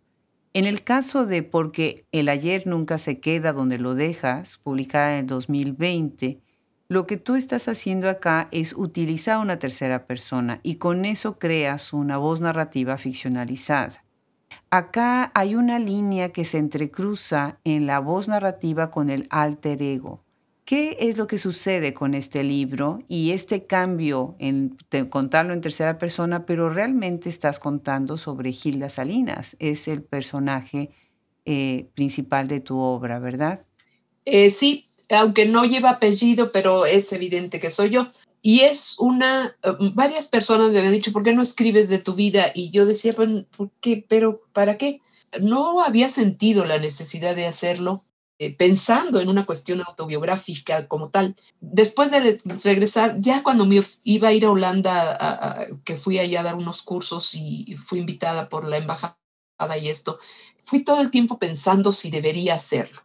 [0.54, 5.28] En el caso de Porque el ayer nunca se queda donde lo dejas, publicada en
[5.28, 6.40] 2020,
[6.88, 11.94] lo que tú estás haciendo acá es utilizar una tercera persona y con eso creas
[11.94, 14.04] una voz narrativa ficcionalizada.
[14.70, 20.24] Acá hay una línea que se entrecruza en la voz narrativa con el alter ego.
[20.64, 24.78] ¿Qué es lo que sucede con este libro y este cambio en
[25.10, 29.56] contarlo en tercera persona, pero realmente estás contando sobre Gilda Salinas?
[29.60, 30.90] Es el personaje
[31.46, 33.64] eh, principal de tu obra, ¿verdad?
[34.26, 38.10] Eh, sí, aunque no lleva apellido, pero es evidente que soy yo.
[38.42, 42.14] Y es una, eh, varias personas me habían dicho, ¿por qué no escribes de tu
[42.14, 42.52] vida?
[42.54, 44.06] Y yo decía, ¿por qué?
[44.08, 45.02] ¿Pero para qué?
[45.42, 48.04] No había sentido la necesidad de hacerlo
[48.38, 51.36] eh, pensando en una cuestión autobiográfica como tal.
[51.60, 53.68] Después de regresar, ya cuando
[54.04, 58.50] iba a ir a Holanda, que fui allá a dar unos cursos y fui invitada
[58.50, 59.18] por la embajada
[59.82, 60.20] y esto,
[60.64, 63.02] fui todo el tiempo pensando si debería hacerlo.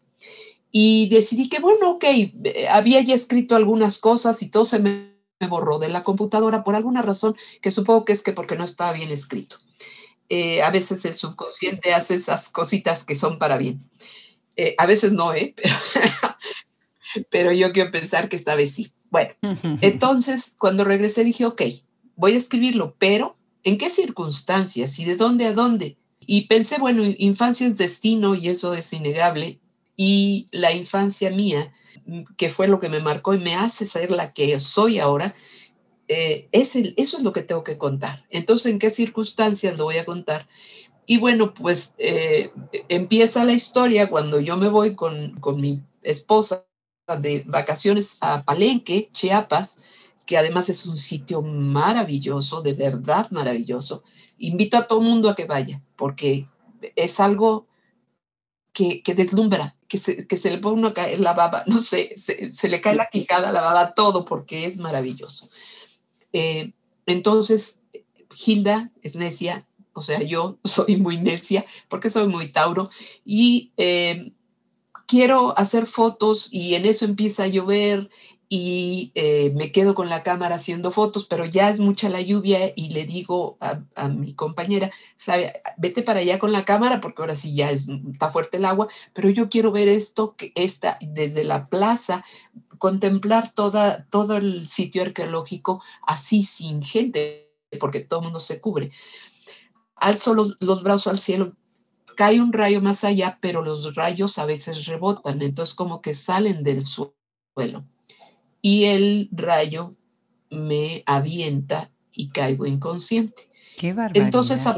[0.72, 5.10] Y decidí que, bueno, ok, eh, había ya escrito algunas cosas y todo se me
[5.48, 8.92] borró de la computadora por alguna razón que supongo que es que porque no estaba
[8.92, 9.56] bien escrito.
[10.28, 13.82] Eh, a veces el subconsciente hace esas cositas que son para bien.
[14.56, 15.54] Eh, a veces no, ¿eh?
[17.30, 18.92] Pero, yo quiero pensar que esta vez sí.
[19.10, 19.34] Bueno,
[19.80, 21.62] entonces cuando regresé dije, ok,
[22.14, 25.96] voy a escribirlo, pero ¿en qué circunstancias y de dónde a dónde?
[26.20, 29.58] Y pensé, bueno, infancia es destino y eso es innegable.
[30.02, 31.74] Y la infancia mía,
[32.38, 35.34] que fue lo que me marcó y me hace ser la que soy ahora,
[36.08, 38.24] eh, es eso es lo que tengo que contar.
[38.30, 40.46] Entonces, ¿en qué circunstancias lo voy a contar?
[41.04, 42.50] Y bueno, pues eh,
[42.88, 46.64] empieza la historia cuando yo me voy con, con mi esposa
[47.20, 49.80] de vacaciones a Palenque, Chiapas,
[50.24, 54.02] que además es un sitio maravilloso, de verdad maravilloso.
[54.38, 56.48] Invito a todo mundo a que vaya, porque
[56.96, 57.66] es algo
[58.72, 62.52] que, deslumbra, que se, que se, le pone uno caer la baba, no sé, se,
[62.52, 65.48] se, le cae la quijada, la baba, todo, porque es maravilloso.
[66.32, 66.72] Eh,
[67.06, 67.80] entonces,
[68.46, 72.90] Hilda es necia, o sea, yo soy muy necia porque soy muy Tauro
[73.24, 74.32] y eh,
[75.06, 78.10] quiero hacer fotos y en eso empieza a llover
[78.52, 82.72] y eh, me quedo con la cámara haciendo fotos, pero ya es mucha la lluvia
[82.74, 87.36] y le digo a, mi compañera, Flavia, vete para allá con la cámara porque ahora
[87.36, 91.44] sí ya es, está fuerte el agua, pero yo quiero ver esto, que está desde
[91.44, 92.24] la plaza,
[92.78, 98.90] contemplar toda, todo el sitio arqueológico así sin gente, porque todo el mundo se cubre
[99.94, 101.54] alzo los, los brazos al cielo,
[102.16, 106.64] cae un rayo más allá, pero los rayos a veces rebotan, entonces como que salen
[106.64, 107.84] del suelo.
[108.62, 109.94] Y el rayo
[110.50, 113.42] me avienta y caigo inconsciente.
[113.76, 114.26] Qué barbaridad.
[114.26, 114.76] Entonces, a,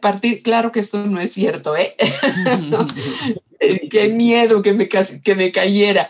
[0.00, 1.94] partir, claro que esto no es cierto, ¿eh?
[3.90, 6.08] Qué miedo que me, que me cayera.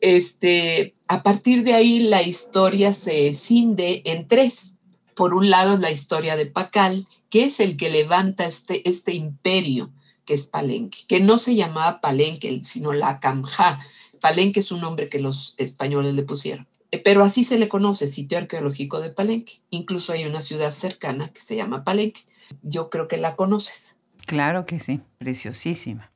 [0.00, 4.76] Este, a partir de ahí, la historia se cinde en tres.
[5.14, 9.92] Por un lado, la historia de Pacal, que es el que levanta este, este imperio
[10.24, 13.80] que es Palenque, que no se llamaba Palenque, sino la Camja.
[14.20, 16.66] Palenque es un nombre que los españoles le pusieron.
[16.90, 19.60] Eh, pero así se le conoce, sitio arqueológico de Palenque.
[19.70, 22.22] Incluso hay una ciudad cercana que se llama Palenque.
[22.62, 23.96] Yo creo que la conoces.
[24.26, 26.12] Claro que sí, preciosísima.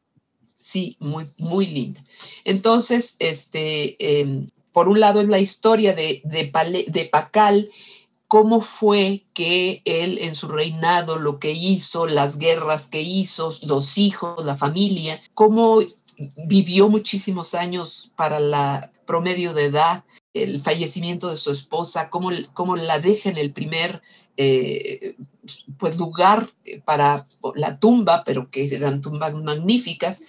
[0.57, 2.03] Sí, muy, muy linda.
[2.45, 7.70] Entonces, este, em, por un lado es la historia de, de, de Pacal
[8.35, 13.97] cómo fue que él en su reinado, lo que hizo, las guerras que hizo, los
[13.97, 15.78] hijos, la familia, cómo
[16.47, 22.77] vivió muchísimos años para la promedio de edad, el fallecimiento de su esposa, cómo, cómo
[22.77, 24.03] la deja en el primer
[24.37, 25.17] eh,
[25.79, 26.51] pues lugar
[26.85, 30.23] para la tumba, pero que eran tumbas magníficas,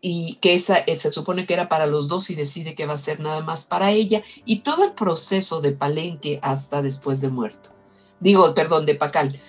[0.00, 2.94] y que esa eh, se supone que era para los dos y decide que va
[2.94, 7.28] a ser nada más para ella y todo el proceso de Palenque hasta después de
[7.28, 7.70] muerto.
[8.18, 9.40] Digo, perdón, de Pacal.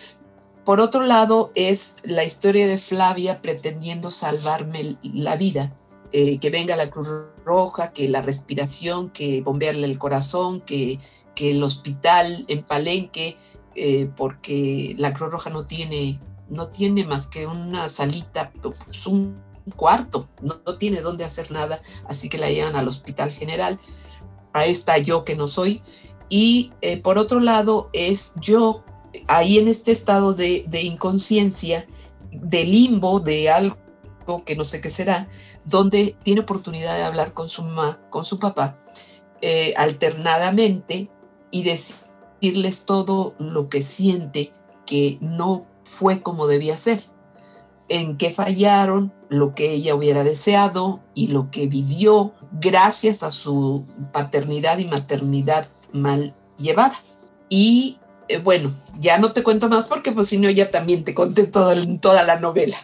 [0.66, 5.74] Por otro lado es la historia de Flavia pretendiendo salvarme la vida
[6.14, 7.08] eh, que venga la Cruz
[7.46, 11.00] Roja, que la respiración, que bombearle el corazón, que,
[11.36, 13.38] que el hospital en Palenque,
[13.76, 19.42] eh, porque la Cruz Roja no tiene, no tiene más que una salita, pues un
[19.78, 21.78] cuarto, no, tiene dónde hacer nada,
[22.10, 23.80] así que la llevan al Hospital General.
[24.52, 25.82] Ahí está yo que no soy.
[26.28, 28.84] Y eh, por otro lado es yo
[29.28, 31.88] ahí en este estado de, de inconsciencia,
[32.32, 33.78] de limbo, de algo
[34.46, 35.28] que no sé qué será,
[35.66, 38.78] donde tiene oportunidad de hablar con su mamá, con su papá,
[39.42, 41.10] eh, alternadamente
[41.50, 44.54] y decirles todo lo que siente
[44.86, 47.04] que no fue como debía ser,
[47.90, 53.86] en qué fallaron, lo que ella hubiera deseado y lo que vivió gracias a su
[54.14, 56.96] paternidad y maternidad mal llevada.
[57.50, 57.98] Y
[58.34, 61.46] eh, bueno, ya no te cuento más porque pues si no ya también te conté
[61.46, 62.78] toda la novela.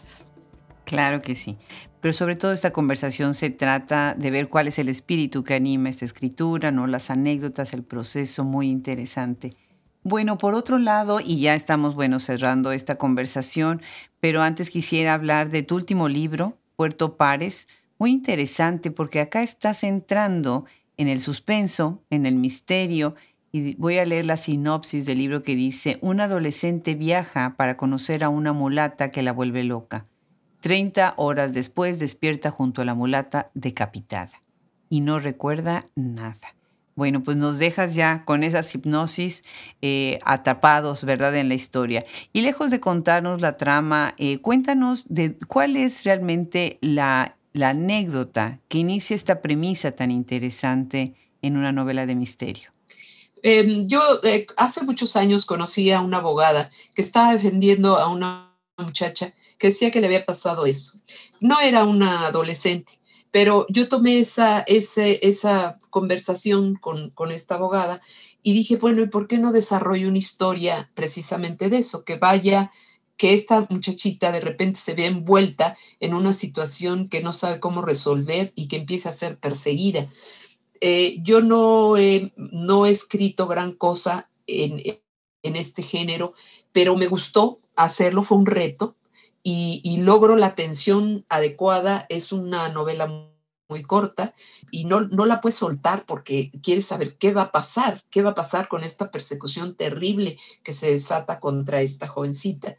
[0.86, 1.58] Claro que sí.
[2.00, 5.90] Pero sobre todo esta conversación se trata de ver cuál es el espíritu que anima
[5.90, 6.88] esta escritura, ¿no?
[6.88, 9.54] Las anécdotas, el proceso muy interesante.
[10.04, 13.82] Bueno, por otro lado, y ya estamos, bueno, cerrando esta conversación,
[14.22, 17.68] pero antes quisiera hablar de tu último libro, Puerto Pares,
[17.98, 23.16] muy interesante porque acá estás entrando en el suspenso, en el misterio,
[23.78, 28.30] voy a leer la sinopsis del libro que dice, un adolescente viaja para conocer a
[28.30, 30.06] una mulata que la vuelve loca.
[30.60, 34.42] Treinta horas después despierta junto a la mulata decapitada
[34.90, 36.56] y no recuerda nada.
[36.96, 39.44] Bueno, pues nos dejas ya con esas hipnosis
[39.84, 42.04] eh, atrapados, ¿verdad?, en la historia.
[42.34, 48.80] Y lejos de contarnos la trama, eh, cuéntanos de cuál es realmente la anécdota que
[48.80, 52.77] inicia esta premisa tan interesante en una novela de misterio.
[53.44, 58.56] Em, yo eh, hace muchos años conocí a una abogada que estaba defendiendo a una
[58.78, 61.00] muchacha que decía que le había pasado eso.
[61.40, 63.00] No era una adolescente,
[63.32, 68.02] pero yo tomé esa, esa conversación con, con esta abogada
[68.44, 72.06] y dije, bueno, ¿y por qué no desarrollo una historia precisamente de eso?
[72.06, 72.72] Que vaya,
[73.18, 77.82] que esta muchachita de repente se vea envuelta en una situación que no sabe cómo
[77.82, 80.08] resolver y que empiece a ser perseguida.
[80.82, 84.82] Eh, yo no he, no he escrito gran cosa en,
[85.44, 86.34] en este género,
[86.72, 88.96] pero me gustó hacerlo, fue un reto
[89.50, 92.06] y, logro la atención adecuada.
[92.10, 93.08] Es una novela
[93.70, 94.34] muy corta
[94.72, 98.32] y no, no la puedes soltar porque quieres saber qué va a pasar, qué va
[98.32, 102.78] a pasar con esta persecución terrible que se desata contra esta jovencita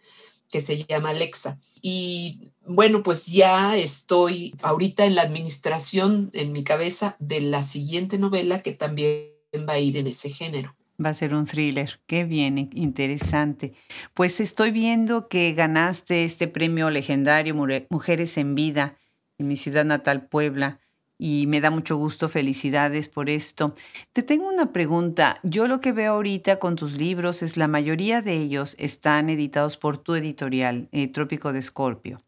[0.48, 1.58] que se llama Alexa.
[1.82, 8.18] Y bueno, pues ya estoy ahorita en la administración en mi cabeza de la siguiente
[8.18, 9.30] novela que también
[9.68, 10.74] va a ir en ese género.
[11.02, 12.00] Va a ser un thriller.
[12.06, 13.72] Qué bien, interesante.
[14.14, 17.54] Pues estoy viendo que ganaste este premio legendario
[17.88, 18.98] Mujeres en Vida
[19.38, 20.80] en mi ciudad natal, Puebla,
[21.18, 22.28] y me da mucho gusto.
[22.28, 23.74] Felicidades por esto.
[24.12, 25.40] Te tengo una pregunta.
[25.42, 29.76] Yo lo que veo ahorita con tus libros es la mayoría de ellos están editados
[29.76, 32.18] por tu editorial, eh, Trópico de Escorpio.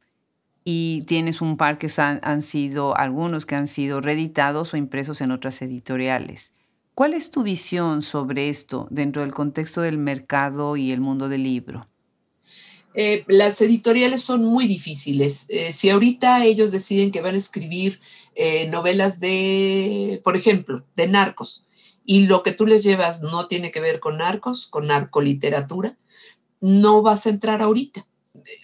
[0.65, 5.31] Y tienes un par que han sido, algunos que han sido reeditados o impresos en
[5.31, 6.53] otras editoriales.
[6.95, 11.45] ¿Cuál es tu visión sobre esto dentro del contexto del mercado y el mundo del
[11.45, 11.87] libro?
[12.95, 15.47] Eh, las editoriales son muy difíciles.
[15.49, 18.01] Eh, si ahorita ellos deciden que van a escribir
[18.35, 21.65] eh, novelas de, por ejemplo, de narcos,
[22.05, 25.97] y lo que tú les llevas no tiene que ver con narcos, con narcoliteratura,
[26.61, 28.07] no vas a entrar ahorita.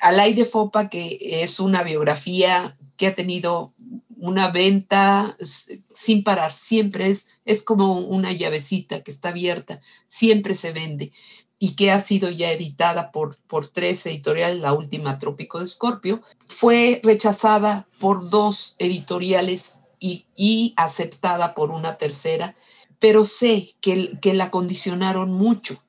[0.01, 3.75] Alay de Fopa, que es una biografía que ha tenido
[4.19, 10.73] una venta sin parar, siempre es, es como una llavecita que está abierta, siempre se
[10.73, 11.13] vende
[11.59, 16.21] y que ha sido ya editada por, por tres editoriales, la última Trópico de Escorpio,
[16.47, 22.55] fue rechazada por dos editoriales y, y, aceptada por una tercera,
[22.99, 25.83] pero sé que, que la condicionaron mucho.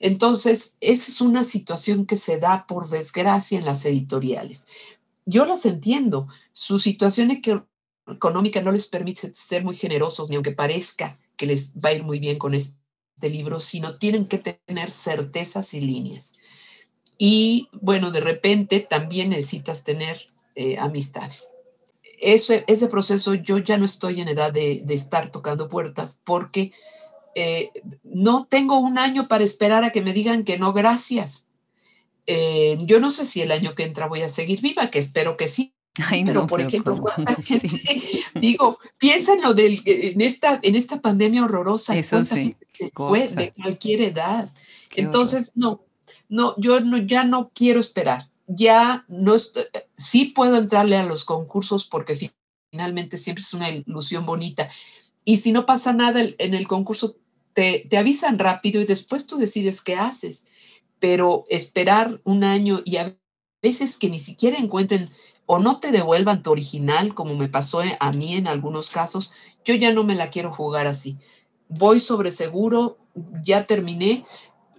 [0.00, 4.66] Entonces, esa es una situación que se da por desgracia en las editoriales
[5.26, 6.28] yo las entiendo.
[6.52, 7.30] Su situación
[8.06, 12.04] económica no les permite ser muy generosos, ni aunque parezca que les va a ir
[12.04, 12.78] muy bien con este
[13.22, 16.34] libro, sino tienen que tener certezas y líneas.
[17.18, 21.56] Y bueno, de repente también necesitas tener eh, amistades.
[22.20, 26.72] Ese, ese proceso yo ya no estoy en edad de, estar tocando puertas porque
[27.34, 27.70] eh,
[28.02, 31.46] no tengo un año para esperar a que me digan que no, gracias.
[32.26, 35.36] Eh, yo no sé si el año que entra voy a seguir viva, que espero
[35.36, 35.74] que sí.
[36.24, 37.04] pero, por ejemplo,
[38.40, 41.96] digo, piensa en lo del, en esta, en esta pandemia horrorosa.
[41.96, 42.56] Eso sí.
[42.94, 44.52] Fue de cualquier edad.
[44.96, 45.84] Entonces, no,
[46.28, 48.30] no, yo no, ya no quiero esperar.
[48.46, 49.34] Ya no,
[49.96, 52.30] sí puedo entrarle a los concursos porque
[52.70, 54.68] finalmente siempre es una ilusión bonita.
[55.24, 57.16] Y si no pasa nada en el concurso,
[57.54, 60.46] te, te avisan rápido y después tú decides qué haces.
[60.98, 63.16] Pero esperar un año y a
[63.62, 65.10] veces que ni siquiera encuentren
[65.46, 69.32] o no te devuelvan tu original, como me pasó a mí en algunos casos,
[69.64, 71.18] yo ya no me la quiero jugar así.
[71.78, 72.98] Voy sobre seguro,
[73.42, 74.24] ya terminé.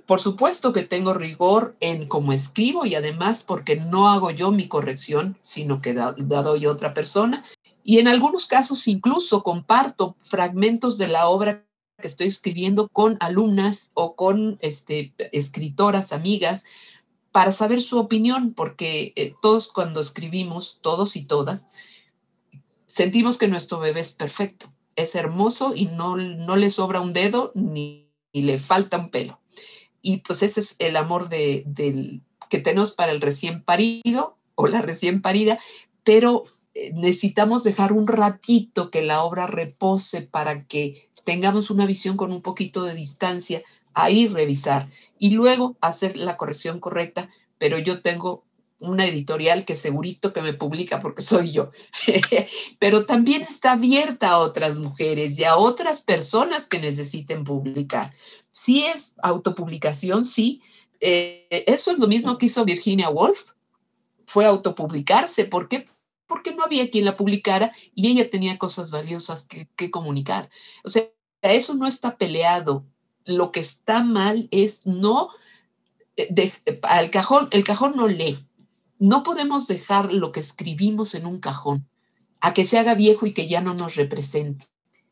[0.05, 4.67] Por supuesto que tengo rigor en cómo escribo y además porque no hago yo mi
[4.67, 7.43] corrección, sino que da, doy otra persona.
[7.83, 11.65] Y en algunos casos incluso comparto fragmentos de la obra
[11.99, 16.65] que estoy escribiendo con alumnas o con este, escritoras, amigas,
[17.31, 21.65] para saber su opinión, porque eh, todos cuando escribimos, todos y todas,
[22.87, 27.51] sentimos que nuestro bebé es perfecto, es hermoso y no, no le sobra un dedo
[27.53, 29.39] ni, le falta un pelo.
[30.01, 34.67] Y pues ese es el amor de, del, que tenemos para el recién parido o
[34.67, 35.59] la recién parida,
[36.03, 42.17] pero eh, necesitamos dejar un ratito que la obra repose para que tengamos una visión
[42.17, 48.01] con un poquito de distancia ahí revisar y luego hacer la corrección correcta, pero yo
[48.01, 48.44] tengo
[48.79, 51.71] una editorial que segurito que me publica porque soy yo,
[52.79, 58.13] pero también está abierta a otras mujeres y a otras personas que necesiten publicar.
[58.49, 60.61] Si es autopublicación, sí.
[61.01, 63.51] Eh, eso es lo mismo que hizo Virginia Woolf,
[64.25, 65.45] fue autopublicarse.
[65.45, 65.87] ¿Por qué?
[66.27, 70.49] Porque no había quien la publicara y ella tenía cosas valiosas que, comunicar.
[70.83, 71.03] O sea,
[71.41, 72.85] eso no está peleado
[73.25, 75.29] lo que está mal es no,
[76.15, 76.53] eh,
[76.83, 78.45] al cajón, el cajón no lee.
[78.99, 81.87] No podemos dejar lo que escribimos en un cajón
[82.41, 84.67] a que se haga viejo y que ya no nos represente.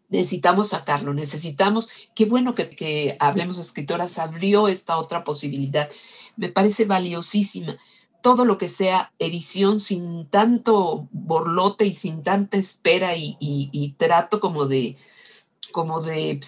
[0.09, 5.89] Necesitamos sacarlo, necesitamos, qué bueno que, que Hablemos Escritoras abrió esta otra posibilidad.
[6.35, 7.77] Me parece valiosísima.
[8.21, 14.39] Todo lo que sea edición sin tanto borlote y sin tanta espera y, y trato
[14.39, 14.95] como de,
[15.71, 16.39] como de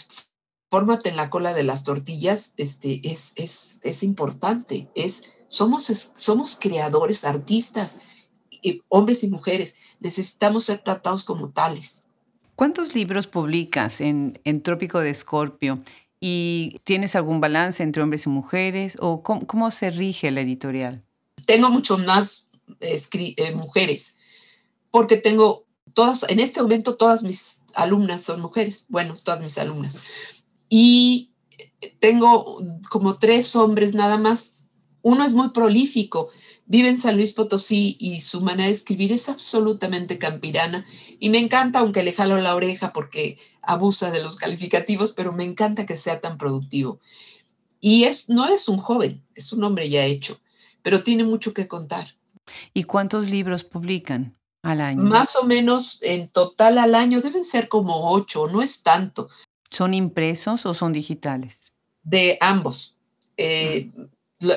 [0.69, 4.89] fórmate en la cola de las tortillas, este, es, es, es importante.
[4.93, 7.99] Es, somos, somos creadores, artistas,
[8.89, 9.77] hombres y mujeres.
[9.99, 12.05] Necesitamos ser tratados como tales.
[12.55, 15.81] ¿Cuántos libros publicas en, en Trópico de Escorpio?
[16.19, 18.97] ¿Y tienes algún balance entre hombres y mujeres?
[18.99, 21.03] ¿O cómo, se rige la editorial?
[21.45, 22.47] Tengo mucho más
[22.79, 24.17] eh, mujeres,
[24.89, 29.99] porque tengo todas, en este momento todas mis alumnas son mujeres, bueno, todas mis alumnas
[30.69, 31.31] y
[31.99, 34.64] tengo como tres hombres nada más.
[35.05, 36.31] Uno es muy prolífico,
[36.65, 40.83] vive en San Luis Potosí y su manera de escribir es absolutamente campirana
[41.19, 45.43] y me encanta, aunque le jalo la oreja porque abusa de los calificativos, pero me
[45.43, 46.99] encanta que sea tan productivo.
[47.79, 50.39] Y es, no es un joven, es un hombre ya hecho,
[50.81, 52.15] pero tiene mucho que contar.
[52.73, 55.03] ¿Y cuántos libros publican al año?
[55.03, 59.29] Más o menos en total al año deben ser como ocho, no es tanto.
[59.69, 61.73] ¿Son impresos o son digitales?
[62.01, 62.95] De ambos.
[63.37, 63.91] Eh,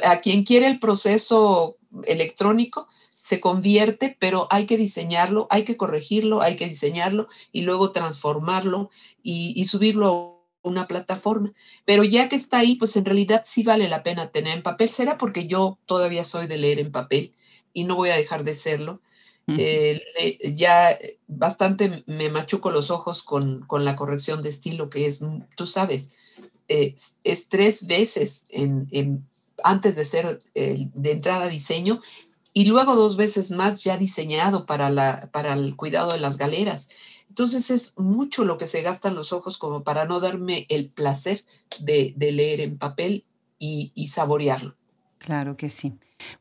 [0.05, 6.41] a quien quiere el proceso electrónico se convierte, pero hay que diseñarlo, hay que corregirlo,
[6.41, 8.91] hay que diseñarlo y luego transformarlo
[9.25, 11.53] y, subirlo a una plataforma.
[11.85, 14.89] Pero ya que está ahí, pues en realidad sí vale la pena tener en papel.
[14.89, 17.35] Será porque yo todavía soy de leer en papel
[17.73, 19.03] y no voy a dejar de serlo.
[19.49, 20.01] Eh,
[20.55, 25.25] ya bastante me machuco los ojos con, la corrección de estilo, que es,
[25.57, 26.11] tú sabes,
[26.69, 29.27] eh, es tres veces en,
[29.65, 32.01] antes de ser de entrada diseño
[32.53, 36.89] y luego dos veces más ya diseñado para, la, para el cuidado de las galeras.
[37.29, 41.45] Entonces es mucho lo que se gastan los ojos como para no darme el placer
[41.79, 43.25] de, leer en papel
[43.59, 44.75] y, y saborearlo.
[45.19, 45.95] Claro que sí.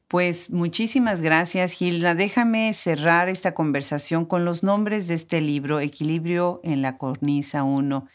[0.07, 2.15] Pues muchísimas gracias, Gilda.
[2.15, 8.07] Déjame cerrar esta conversación con los nombres de este libro, Equilibrio en la Cornisa 1.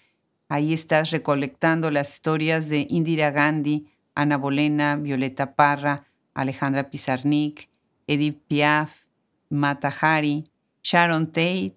[0.49, 7.69] Ahí estás recolectando las historias de Indira Gandhi, Ana Bolena, Violeta Parra, Alejandra Pizarnik,
[8.07, 9.05] Edith Piaf,
[9.49, 10.45] Mata Hari,
[10.83, 11.77] Sharon Tate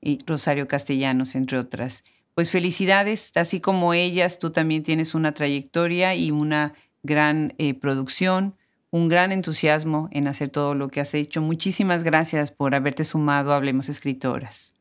[0.00, 2.04] y Rosario Castellanos, entre otras.
[2.34, 8.54] Pues felicidades, así como ellas, tú también tienes una trayectoria y una gran eh, producción
[8.90, 11.40] un gran entusiasmo en hacer todo lo que has hecho.
[11.40, 14.74] Muchísimas gracias por haberte sumado a Hablemos Escritoras.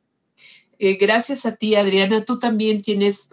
[0.79, 2.23] Eh, gracias a ti, Adriana.
[2.23, 3.29] Tú también tienes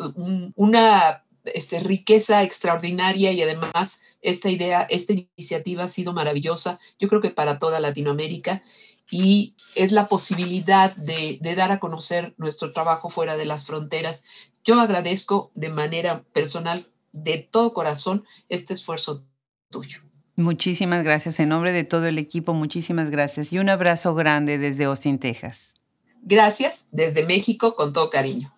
[0.54, 7.20] una este, riqueza extraordinaria y además esta idea, esta iniciativa ha sido maravillosa, yo creo
[7.20, 8.62] que para toda Latinoamérica
[9.10, 14.24] y es la posibilidad de, de dar a conocer nuestro trabajo fuera de las fronteras.
[14.64, 19.24] Yo agradezco de manera personal, de todo corazón, este esfuerzo
[19.70, 20.00] tuyo.
[20.36, 21.40] Muchísimas gracias.
[21.40, 23.52] En nombre de todo el equipo, muchísimas gracias.
[23.52, 25.74] Y un abrazo grande desde Austin, Texas.
[26.22, 28.55] Gracias desde México con todo cariño.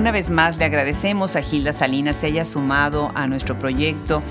[0.00, 4.22] Una vez más le agradecemos a Gilda Salinas se haya sumado a nuestro proyecto.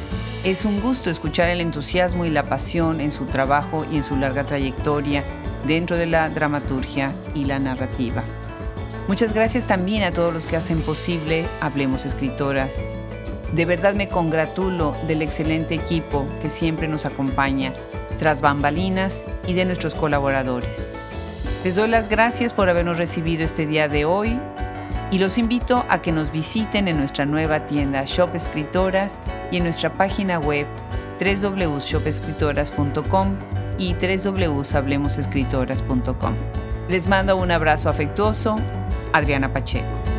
[0.44, 4.18] Es un gusto escuchar el entusiasmo y la pasión en su trabajo y en su
[4.18, 5.24] larga trayectoria
[5.68, 8.24] dentro de la dramaturgia y la narrativa.
[9.08, 12.84] Muchas gracias también a todos los que hacen posible Hablemos Escritoras.
[13.54, 17.74] De verdad me congratulo del excelente equipo que siempre nos acompaña
[18.18, 21.00] tras bambalinas y de nuestros colaboradores.
[21.64, 24.40] Les doy las gracias por habernos recibido este día de hoy
[25.12, 29.20] y los invito a que nos visiten en nuestra nueva tienda Shop Escritoras
[29.52, 30.66] y en nuestra página web
[31.20, 33.36] www.shopescritoras.com
[33.78, 36.36] y www.hablemosescritoras.com.
[36.90, 38.58] Les mando un abrazo afectuoso,
[39.14, 40.19] Adriana Pacheco.